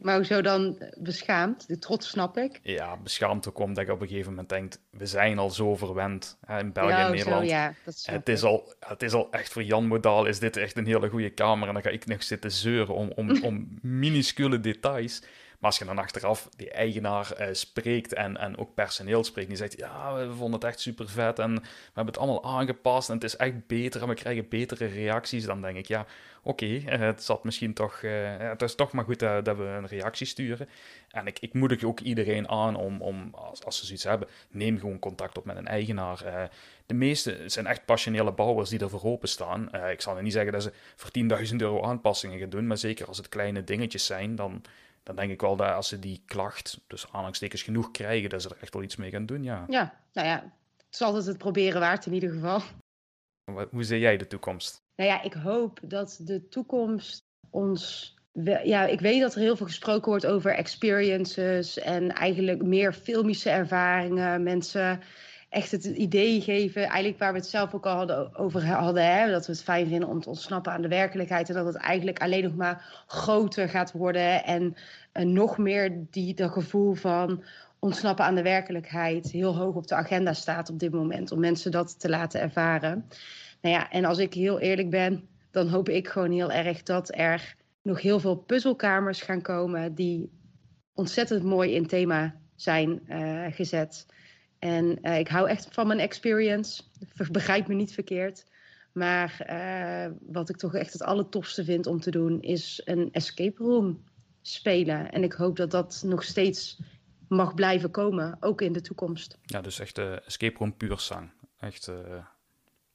[0.00, 1.68] Maar hoezo dan beschaamd?
[1.68, 2.60] De trots snap ik.
[2.62, 6.38] Ja, beschaamd ook omdat je op een gegeven moment denkt, we zijn al zo verwend
[6.46, 7.48] hè, in België en Nederland.
[7.48, 10.56] Zo, ja, dat het, is al, het is al echt voor Jan Modaal is dit
[10.56, 11.68] echt een hele goede kamer.
[11.68, 15.20] En dan ga ik nog zitten zeuren om, om, om minuscule details.
[15.60, 19.56] Maar als je dan achteraf die eigenaar uh, spreekt en, en ook personeel spreekt, die
[19.56, 23.14] zegt, ja, we vonden het echt super vet en we hebben het allemaal aangepast en
[23.14, 26.06] het is echt beter en we krijgen betere reacties, dan denk ik, ja,
[26.42, 29.62] oké, okay, uh, het zat misschien toch, uh, het is toch maar goed dat we
[29.62, 30.68] een reactie sturen.
[31.08, 34.78] En ik, ik moedig ook iedereen aan om, om als, als ze zoiets hebben, neem
[34.78, 36.50] gewoon contact op met een eigenaar.
[36.86, 39.74] de meeste zijn echt passionele bouwers die ervoor openstaan.
[39.90, 41.10] ik zal niet zeggen dat ze voor
[41.50, 44.62] 10.000 euro aanpassingen gaan doen, maar zeker als het kleine dingetjes zijn, dan
[45.02, 48.48] dan denk ik wel dat als ze die klacht, dus aanhalingstekens genoeg krijgen, dat ze
[48.48, 49.64] er echt wel iets mee gaan doen, ja.
[49.68, 52.62] Ja, nou ja, het is altijd het proberen waard in ieder geval.
[53.70, 54.82] Hoe zie jij de toekomst?
[55.00, 58.14] Nou ja, ik hoop dat de toekomst ons.
[58.64, 63.50] Ja, ik weet dat er heel veel gesproken wordt over experiences en eigenlijk meer filmische
[63.50, 64.42] ervaringen.
[64.42, 65.00] Mensen
[65.48, 69.30] echt het idee geven, eigenlijk waar we het zelf ook al hadden, over hadden, hè,
[69.30, 72.20] dat we het fijn vinden om te ontsnappen aan de werkelijkheid en dat het eigenlijk
[72.22, 74.74] alleen nog maar groter gaat worden en,
[75.12, 77.44] en nog meer die, dat gevoel van
[77.78, 81.70] ontsnappen aan de werkelijkheid heel hoog op de agenda staat op dit moment, om mensen
[81.70, 83.08] dat te laten ervaren.
[83.60, 87.14] Nou ja, en als ik heel eerlijk ben, dan hoop ik gewoon heel erg dat
[87.14, 90.30] er nog heel veel puzzelkamers gaan komen die
[90.94, 94.06] ontzettend mooi in thema zijn uh, gezet.
[94.58, 96.82] En uh, ik hou echt van mijn experience.
[97.32, 98.44] Begrijp me niet verkeerd.
[98.92, 103.62] Maar uh, wat ik toch echt het allertofste vind om te doen, is een escape
[103.62, 104.04] room
[104.42, 105.10] spelen.
[105.10, 106.80] En ik hoop dat dat nog steeds
[107.28, 109.38] mag blijven komen, ook in de toekomst.
[109.42, 111.30] Ja, dus echt escape room puur zang.
[111.58, 111.90] Echt.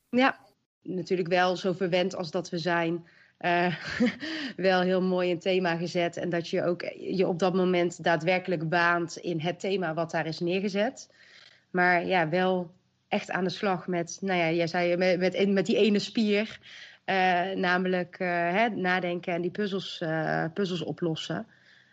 [0.10, 0.40] Ja,
[0.86, 3.06] natuurlijk wel zo verwend als dat we zijn.
[4.56, 6.18] wel heel mooi een thema gezet.
[6.18, 10.26] En dat je ook je op dat moment daadwerkelijk baant in het thema wat daar
[10.26, 11.10] is neergezet.
[11.72, 12.72] Maar ja, wel
[13.08, 16.60] echt aan de slag met, nou ja, jij zei met, met, met die ene spier.
[17.06, 20.04] Uh, namelijk uh, hè, nadenken en die puzzels,
[20.54, 21.48] puzzels oplossen.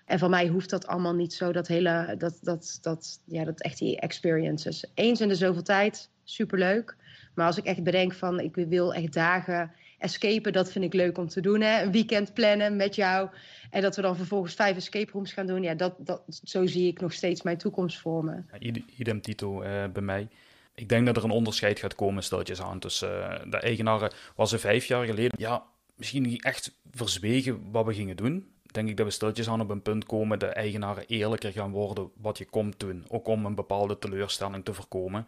[0.04, 3.60] En van mij hoeft dat allemaal niet zo, dat hele, dat, dat, dat, ja, dat
[3.60, 4.84] echt die experiences.
[4.94, 6.96] Eens in de zoveel tijd, superleuk.
[7.34, 11.18] Maar als ik echt bedenk van, ik wil echt dagen escapen, dat vind ik leuk
[11.18, 11.60] om te doen.
[11.60, 11.82] Hè?
[11.82, 13.28] Een weekend plannen met jou.
[13.70, 15.62] En dat we dan vervolgens vijf escape rooms gaan doen.
[15.62, 18.48] Ja, dat, dat, zo zie ik nog steeds mijn toekomst vormen.
[18.96, 20.28] idem Tito uh, bij mij.
[20.74, 22.78] Ik denk dat er een onderscheid gaat komen, steltjes aan.
[22.78, 25.32] Tussen uh, de eigenaren was er vijf jaar geleden.
[25.38, 25.62] Ja,
[25.96, 28.46] misschien niet echt verzwegen wat we gingen doen.
[28.62, 32.10] Denk ik dat we stiltjes aan op een punt komen de eigenaren eerlijker gaan worden
[32.16, 33.04] wat je komt doen.
[33.08, 35.26] Ook om een bepaalde teleurstelling te voorkomen.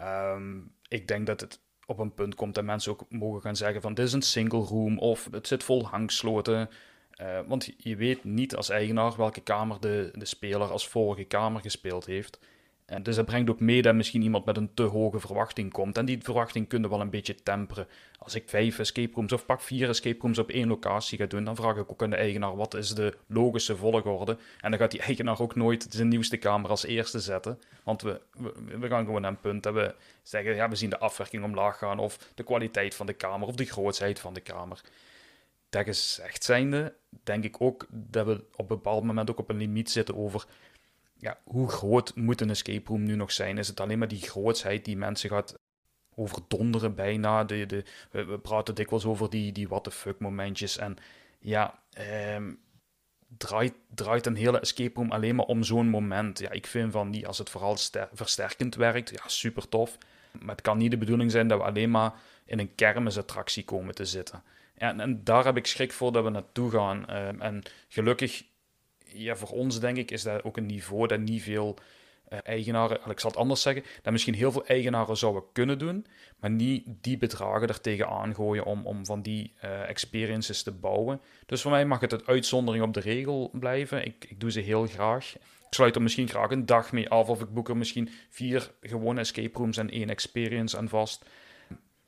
[0.00, 3.80] Um, ik denk dat het op een punt komt dat mensen ook mogen gaan zeggen
[3.80, 6.70] van dit is een single room of het zit vol hangsloten.
[7.20, 11.60] Uh, want je weet niet als eigenaar welke kamer de, de speler als vorige kamer
[11.60, 12.38] gespeeld heeft.
[12.86, 15.98] En dus dat brengt ook mee dat misschien iemand met een te hoge verwachting komt.
[15.98, 17.86] En die verwachting kunnen wel een beetje temperen.
[18.18, 21.44] Als ik vijf escape rooms of pak vier escape rooms op één locatie ga doen,
[21.44, 24.36] dan vraag ik ook aan de eigenaar wat is de logische volgorde.
[24.60, 27.58] En dan gaat die eigenaar ook nooit zijn nieuwste kamer als eerste zetten.
[27.84, 28.20] Want we,
[28.78, 31.98] we, gaan gewoon een punt dat we zeggen, ja, we zien de afwerking omlaag gaan,
[31.98, 34.80] of de kwaliteit van de kamer, of de grootsheid van de kamer.
[35.68, 39.56] Dat gezegd zijnde, denk ik ook dat we op een bepaald moment ook op een
[39.56, 40.46] limiet zitten over
[41.24, 43.58] ja, hoe groot moet een escape room nu nog zijn?
[43.58, 45.58] Is het alleen maar die grootsheid die mensen gaat
[46.14, 47.44] overdonderen bijna.
[47.44, 50.78] De, de, we, praten dikwijls over die, die what the fuck momentjes.
[50.78, 50.96] En
[51.38, 52.52] ja, ehm,
[53.36, 56.38] draait, draait een hele escape room alleen maar om zo'n moment.
[56.38, 57.76] Ja, ik vind van die, als het vooral
[58.12, 59.98] versterkend werkt, ja, super tof.
[60.40, 62.12] Maar het kan niet de bedoeling zijn dat we alleen maar
[62.44, 64.42] in een kermisattractie komen te zitten.
[64.76, 67.06] Ja, en, daar heb ik schrik voor dat we naartoe gaan.
[67.06, 68.44] Ehm, en gelukkig,
[69.14, 71.78] ja, voor ons denk ik, is dat ook een niveau dat niet veel
[72.32, 76.06] uh, eigenaren, ik zal het anders zeggen, dat misschien heel veel eigenaren zouden kunnen doen,
[76.38, 81.20] maar niet die bedragen er tegenaan gooien om, om van die uh, experiences te bouwen.
[81.46, 84.04] Dus voor mij mag het een uitzondering op de regel blijven.
[84.04, 85.34] Ik, ik doe ze heel graag.
[85.36, 88.70] Ik sluit er misschien graag een dag mee af, of ik boek er misschien vier
[88.80, 91.24] gewone escape rooms en één experience aan vast.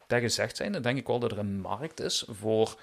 [0.06, 2.78] Dat gezegd zijn, dan denk ik wel dat er een markt is voor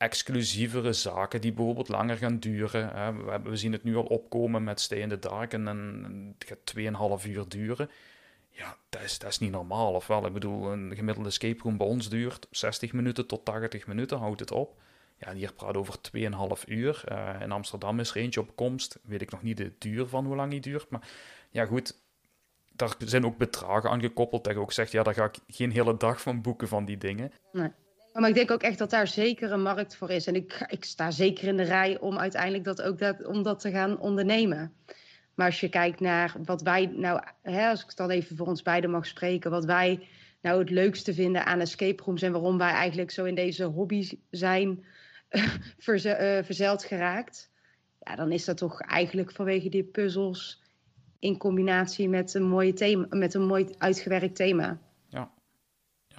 [0.00, 3.16] exclusievere zaken die bijvoorbeeld langer gaan duren.
[3.42, 5.66] We, zien het nu al opkomen met Stay in the Dark en,
[6.38, 7.90] het gaat 2,5 uur duren.
[8.50, 10.26] Ja, dat is, dat is niet normaal, of wel?
[10.26, 14.40] Ik bedoel, een gemiddelde escape room bij ons duurt 60 minuten tot 80 minuten, houdt
[14.40, 14.80] het op.
[15.16, 17.04] Ja, hier praat over 2,5 uur.
[17.12, 18.98] Uh, in Amsterdam is er eentje op komst.
[19.02, 20.90] Weet ik nog niet de duur van hoe lang die duurt.
[20.90, 21.08] Maar
[21.50, 21.98] ja, goed.
[22.72, 24.44] Daar zijn ook bedragen aan gekoppeld.
[24.44, 26.98] Dat je ook zegt, ja, daar ga ik geen hele dag van boeken van die
[26.98, 27.32] dingen.
[27.52, 27.70] Nee.
[28.12, 30.26] Maar ik denk ook echt dat daar zeker een markt voor is.
[30.26, 33.60] En ik, ik sta zeker in de rij om uiteindelijk dat ook dat, om dat
[33.60, 34.72] te gaan ondernemen.
[35.34, 38.62] Maar als je kijkt naar wat wij, nou, hè, als ik dan even voor ons
[38.62, 40.08] beiden mag spreken, wat wij
[40.40, 44.18] nou het leukste vinden aan escape rooms en waarom wij eigenlijk zo in deze hobby
[44.30, 44.84] zijn
[45.78, 47.50] verze, uh, verzeild geraakt.
[48.00, 50.62] Ja, dan is dat toch eigenlijk vanwege die puzzels
[51.18, 54.80] in combinatie met een, mooie thema, met een mooi uitgewerkt thema.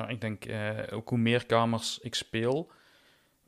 [0.10, 2.72] Ik denk uh, ook hoe meer kamers ik speel,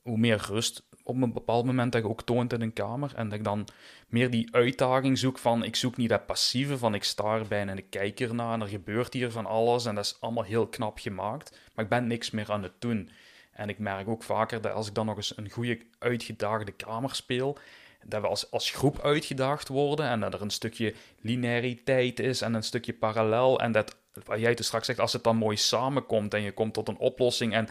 [0.01, 3.11] hoe meer rust op een bepaald moment dat je ook toont in een kamer.
[3.15, 3.67] En dat ik dan
[4.07, 7.77] meer die uitdaging zoek van, ik zoek niet dat passieve van ik sta erbij en
[7.77, 10.99] ik kijk ernaar en er gebeurt hier van alles en dat is allemaal heel knap
[10.99, 11.59] gemaakt.
[11.75, 13.09] Maar ik ben niks meer aan het doen.
[13.51, 17.15] En ik merk ook vaker dat als ik dan nog eens een goede uitgedaagde kamer
[17.15, 17.57] speel,
[18.05, 22.53] dat we als, als groep uitgedaagd worden en dat er een stukje lineariteit is en
[22.53, 23.59] een stukje parallel.
[23.59, 26.73] En dat, wat jij dus straks zegt, als het dan mooi samenkomt en je komt
[26.73, 27.67] tot een oplossing en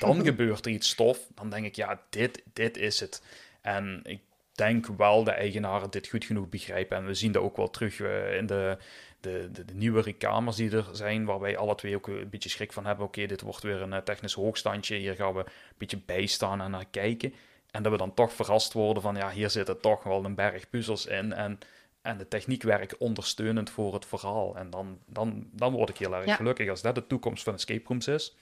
[0.00, 3.22] dan gebeurt er iets stof, dan denk ik, ja, dit, dit is het.
[3.60, 4.20] En ik
[4.56, 6.96] denk wel de eigenaren dit goed genoeg begrijpen.
[6.96, 8.78] En we zien dat ook wel terug uh, in de,
[9.20, 12.48] de, de, de, nieuwere kamers die er zijn, waar wij alle twee ook een beetje
[12.48, 13.06] schrik van hebben.
[13.06, 16.70] Oké, dit wordt weer een uh, technisch hoogstandje, hier gaan we een beetje bijstaan en
[16.70, 17.34] naar kijken.
[17.70, 20.70] En dat we dan toch verrast worden van, ja, hier zitten toch wel een berg
[20.70, 21.32] puzzels in.
[21.32, 21.58] En,
[22.06, 24.56] en de techniek werkt ondersteunend voor het verhaal.
[24.56, 26.68] En dan, dan, dan word ik heel erg gelukkig.
[26.68, 28.36] Als dat de toekomst van escape rooms is,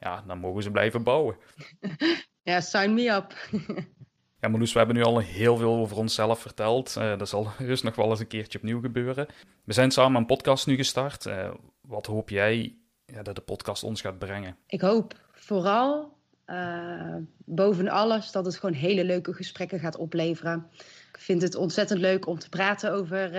[0.00, 1.36] ja, dan mogen ze blijven bouwen.
[2.42, 3.34] Ja, sign me up.
[4.40, 6.94] Ja, Marloes, we hebben nu al heel veel over onszelf verteld.
[6.98, 9.26] Uh, dat zal dus nog wel eens een keertje opnieuw gebeuren.
[9.64, 11.24] We zijn samen een podcast nu gestart.
[11.24, 11.50] Uh,
[11.80, 14.56] wat hoop jij ja, dat de podcast ons gaat brengen?
[14.66, 20.66] Ik hoop vooral uh, boven alles dat het gewoon hele leuke gesprekken gaat opleveren.
[21.12, 23.32] Ik vind het ontzettend leuk om te praten over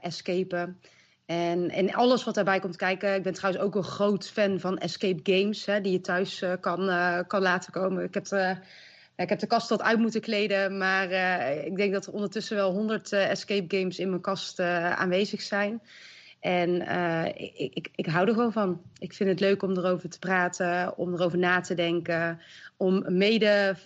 [0.00, 0.80] escapen.
[1.26, 3.14] En, en alles wat daarbij komt kijken.
[3.14, 6.90] Ik ben trouwens ook een groot fan van escape games, hè, die je thuis kan,
[7.26, 8.04] kan laten komen.
[8.04, 8.26] Ik heb
[9.16, 12.56] ik heb de kast wat uit moeten kleden, maar uh, ik denk dat er ondertussen
[12.56, 15.82] wel 100 uh, eh, escape games in mijn kast uh, aanwezig zijn.
[16.44, 16.88] En
[17.36, 18.80] ik, ik, ik hou er gewoon van.
[18.98, 22.40] Ik vind het leuk om erover te praten, om erover na te denken,
[22.76, 23.76] om mede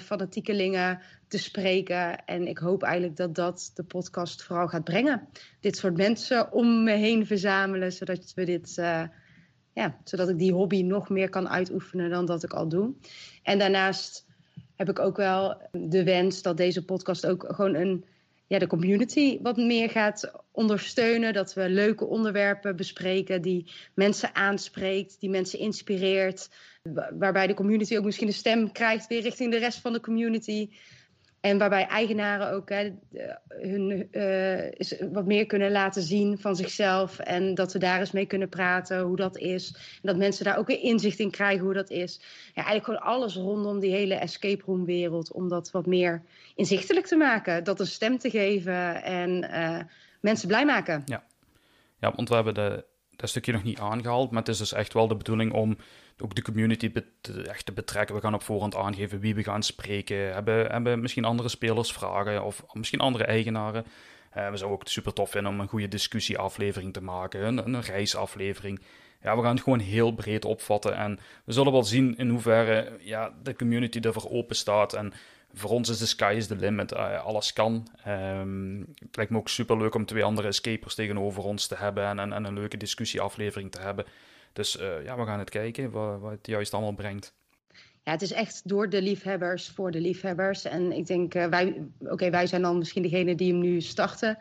[0.00, 2.24] fanatiekelingen te spreken.
[2.24, 5.28] En ik hoop eigenlijk dat dat de podcast vooral gaat brengen.
[5.60, 8.74] Dit soort mensen om me heen verzamelen, zodat we dit
[9.76, 12.94] ja, zodat ik die hobby nog meer kan uitoefenen dan dat ik al doe.
[13.42, 14.26] En daarnaast
[14.74, 18.04] heb ik ook wel de wens dat deze podcast ook gewoon een,
[18.46, 21.32] ja, de community wat meer gaat ondersteunen.
[21.32, 26.50] Dat we leuke onderwerpen bespreken die mensen aanspreekt, die mensen inspireert.
[27.18, 30.68] Waarbij de community ook misschien een stem krijgt weer richting de rest van de community.
[31.46, 32.92] En waarbij eigenaren ook hè,
[33.48, 37.18] hun, uh, wat meer kunnen laten zien van zichzelf.
[37.18, 39.74] En dat we daar eens mee kunnen praten hoe dat is.
[39.74, 42.20] En dat mensen daar ook weer inzicht in krijgen hoe dat is.
[42.54, 45.32] Ja, eigenlijk gewoon alles rondom die hele escape room wereld.
[45.32, 46.22] Om dat wat meer
[46.54, 47.64] inzichtelijk te maken.
[47.64, 49.80] Dat een stem te geven en uh,
[50.20, 51.02] mensen blij maken.
[51.04, 51.24] Ja.
[52.00, 52.84] ja, want we hebben de,
[53.16, 54.30] dat stukje nog niet aangehaald.
[54.30, 55.76] Maar het is dus echt wel de bedoeling om
[56.18, 56.92] ook de community
[57.44, 58.14] echt te betrekken.
[58.14, 60.32] We gaan op voorhand aangeven wie we gaan spreken.
[60.32, 63.84] Hebben, hebben misschien andere spelers vragen of misschien andere eigenaren.
[64.36, 67.80] Uh, we zouden ook super tof vinden om een goede discussieaflevering te maken, een, een
[67.80, 68.80] reisaflevering.
[69.22, 72.98] Ja, we gaan het gewoon heel breed opvatten en we zullen wel zien in hoeverre
[73.00, 74.92] ja, de community ervoor open staat.
[74.92, 75.12] En
[75.52, 76.92] voor ons is de sky is the limit.
[76.92, 77.88] Uh, alles kan.
[78.06, 82.04] Um, het lijkt me ook super leuk om twee andere escapers tegenover ons te hebben
[82.04, 84.04] en, en, en een leuke discussieaflevering te hebben
[84.52, 84.72] Dus
[85.04, 87.34] ja, we gaan het kijken wat, wat het juist allemaal brengt
[88.06, 90.64] ja, het is echt door de liefhebbers voor de liefhebbers.
[90.64, 94.38] En ik denk, uh, wij, oké, wij zijn dan misschien degene die hem nu starten.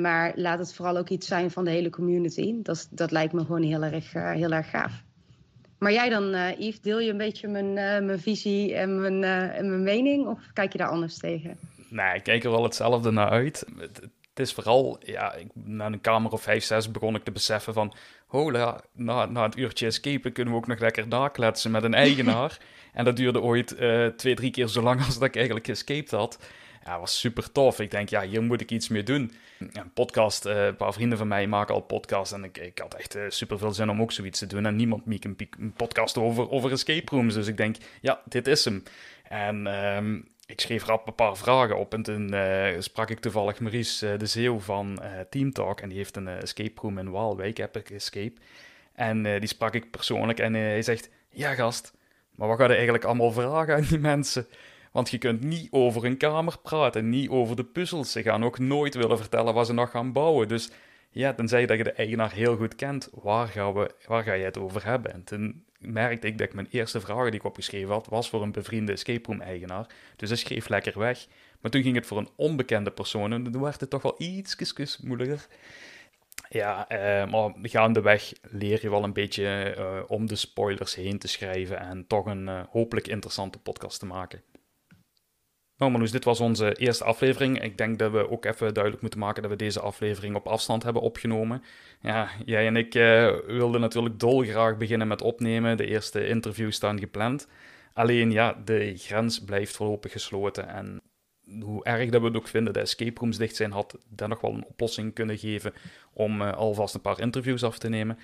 [0.00, 2.54] Maar laat het vooral ook iets zijn van de hele community.
[2.62, 5.04] Dat, dat lijkt me gewoon heel erg, heel erg gaaf.
[5.78, 9.82] Maar jij dan, Yves, deel je een beetje mijn, mijn visie en mijn, en mijn
[9.82, 10.26] mening?
[10.26, 11.58] Of kijk je daar anders tegen?
[11.88, 13.64] Nee, ik kijk er wel hetzelfde naar uit.
[13.78, 14.00] Het,
[14.36, 17.72] het is vooral, ja, ik, na een kamer of vijf, zes begon ik te beseffen
[17.72, 17.94] van
[18.26, 22.58] hola, na, na het uurtje escapen kunnen we ook nog lekker nakletsen met een eigenaar.
[22.92, 26.10] en dat duurde ooit uh, twee, drie keer zo lang als dat ik eigenlijk escaped
[26.10, 26.38] had.
[26.86, 27.80] Ja, was super tof.
[27.80, 29.32] Ik denk, ja, hier moet ik iets mee doen.
[29.58, 32.32] Een podcast, uh, een paar vrienden van mij maken al podcast.
[32.32, 34.66] En ik, ik had echt uh, super veel zin om ook zoiets te doen.
[34.66, 37.34] En niemand maakt een, podcast over, over escape rooms.
[37.34, 38.82] Dus ik denk, ja, dit is hem.
[39.28, 43.60] En um, ik schreef rap een paar vragen op en toen uh, sprak ik toevallig
[43.60, 47.58] Maurice uh, de Zeeuw van Team Talk en die heeft een escape room in Waalwijk,
[47.58, 48.34] Epic Escape.
[48.92, 51.92] En die sprak ik persoonlijk en hij zegt, ja gast,
[52.34, 54.46] maar wat ga je eigenlijk allemaal vragen aan die mensen?
[54.96, 58.12] Want je kunt niet over een kamer praten, niet over de puzzels.
[58.12, 60.48] Ze gaan ook nooit willen vertellen wat ze nog gaan bouwen.
[60.48, 60.70] Dus
[61.10, 64.44] ja, tenzij dat je de eigenaar heel goed kent, waar, gaan we, waar ga je
[64.44, 65.12] het over hebben?
[65.12, 68.42] En toen merkte ik dat ik mijn eerste vragen die ik opgeschreven had, was voor
[68.42, 69.86] een bevriende escape room eigenaar.
[70.16, 71.26] Dus ik schreef lekker weg.
[71.60, 74.98] Maar toen ging het voor een onbekende persoon en toen werd het toch wel iets
[75.02, 75.46] moeilijker.
[76.48, 81.28] Ja, uh, maar gaandeweg leer je wel een beetje uh, om de spoilers heen te
[81.28, 84.42] schrijven en toch een uh, hopelijk interessante podcast te maken.
[85.78, 87.62] Nou Marloes, dit was onze eerste aflevering.
[87.62, 90.82] Ik denk dat we ook even duidelijk moeten maken dat we deze aflevering op afstand
[90.82, 91.62] hebben opgenomen.
[92.00, 95.76] Ja, jij en ik uh, wilden natuurlijk dolgraag beginnen met opnemen.
[95.76, 97.48] De eerste interviews staan gepland.
[97.92, 100.68] Alleen ja, de grens blijft voorlopig gesloten.
[100.68, 101.00] En
[101.60, 104.40] hoe erg dat we het ook vinden dat escape rooms dicht zijn, had dan nog
[104.40, 105.72] wel een oplossing kunnen geven
[106.12, 108.18] om uh, alvast een paar interviews af te nemen.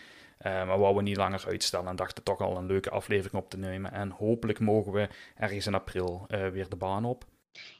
[0.46, 3.50] Uh, maar wou we niet langer uitstellen en dachten toch al een leuke aflevering op
[3.50, 3.92] te nemen.
[3.92, 7.24] En hopelijk mogen we ergens in april weer de baan op.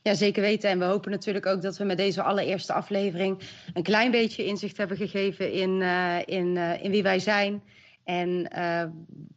[0.03, 0.70] Ja, zeker weten.
[0.70, 3.39] En we hopen natuurlijk ook dat we met deze allereerste aflevering
[3.75, 7.62] een klein beetje inzicht hebben gegeven in, uh, in, uh, in wie wij zijn.
[8.05, 8.85] En uh,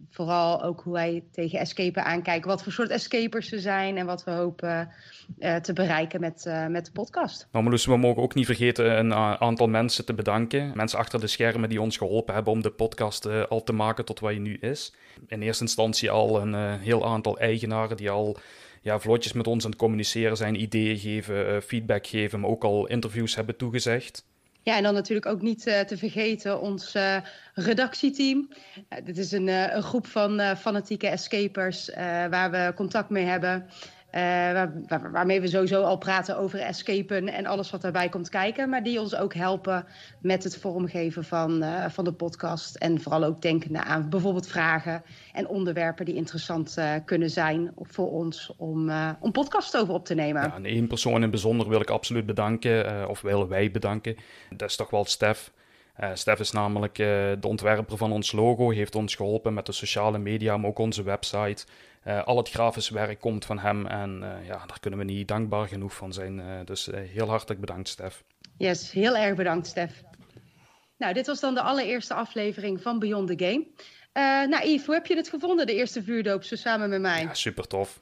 [0.09, 2.49] vooral ook hoe wij tegen escapen aankijken.
[2.49, 4.89] Wat voor soort escapers ze zijn en wat we hopen
[5.61, 7.47] te bereiken met, met de podcast.
[7.51, 10.71] Dus we mogen ook niet vergeten een aantal mensen te bedanken.
[10.75, 14.19] Mensen achter de schermen die ons geholpen hebben om de podcast al te maken tot
[14.19, 14.93] wat hij nu is.
[15.27, 18.37] In eerste instantie al een heel aantal eigenaren die al
[18.85, 22.63] ja, vlotjes met ons aan het communiceren zijn, ideeën geven, uh, feedback geven, maar ook
[22.63, 24.25] al interviews hebben toegezegd.
[24.61, 27.17] Ja, en dan natuurlijk ook niet uh, te vergeten ons uh,
[27.53, 28.49] redactieteam.
[29.03, 31.89] dit is een, een groep van fanatieke escapers
[32.29, 33.69] waar we contact mee hebben.
[34.15, 38.69] Waar, waarmee we sowieso al praten over escapen en alles wat daarbij komt kijken.
[38.69, 39.85] Maar die ons ook helpen
[40.21, 42.75] met het vormgeven van, uh, van de podcast.
[42.75, 45.03] En vooral ook denkende aan bijvoorbeeld vragen
[45.33, 50.13] en onderwerpen die interessant uh, kunnen zijn voor ons om, om podcast over op te
[50.13, 50.63] nemen.
[50.63, 54.15] Ja, persoon in bijzonder wil ik absoluut bedanken, of willen wij bedanken.
[54.49, 55.51] Dat is toch wel Stef.
[55.99, 57.07] Uh, Stef is namelijk uh,
[57.39, 61.03] de ontwerper van ons logo, heeft ons geholpen met de sociale media, maar ook onze
[61.03, 61.65] website.
[62.07, 65.67] Uh, al het grafisch werk komt van hem en ja, daar kunnen we niet dankbaar
[65.67, 66.65] genoeg van zijn.
[66.65, 68.23] dus heel hartelijk bedankt, Stef.
[68.57, 70.03] Yes, heel erg bedankt, Stef.
[70.97, 73.65] Nou, dit was dan de allereerste aflevering van Beyond the Game.
[74.47, 77.21] nou, Yves, hoe heb je het gevonden, de eerste vuurdoop, zo samen met mij?
[77.21, 77.99] Ja, super tof.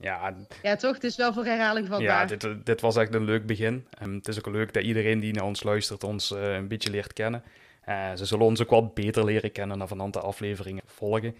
[0.00, 0.94] Ja, ja, toch?
[0.94, 3.86] Het is wel voor herhaling van Ja, dit, dit, was echt een leuk begin.
[3.98, 6.90] En het is ook leuk dat iedereen die naar ons luistert ons uh, een beetje
[6.90, 7.42] leert kennen.
[7.88, 11.36] Uh, ze zullen ons ook wat beter leren kennen na van aantal afleveringen volgen.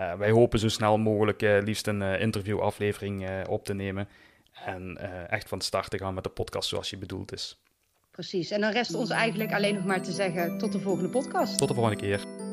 [0.00, 4.08] Uh, wij hopen zo snel mogelijk liefst een interviewaflevering op te nemen.
[4.64, 4.98] En
[5.30, 7.58] echt van start te gaan met de podcast zoals je bedoeld is.
[8.10, 8.50] Precies.
[8.50, 11.58] En dan rest ons eigenlijk alleen nog maar te zeggen tot de volgende podcast.
[11.58, 12.52] Tot de volgende keer.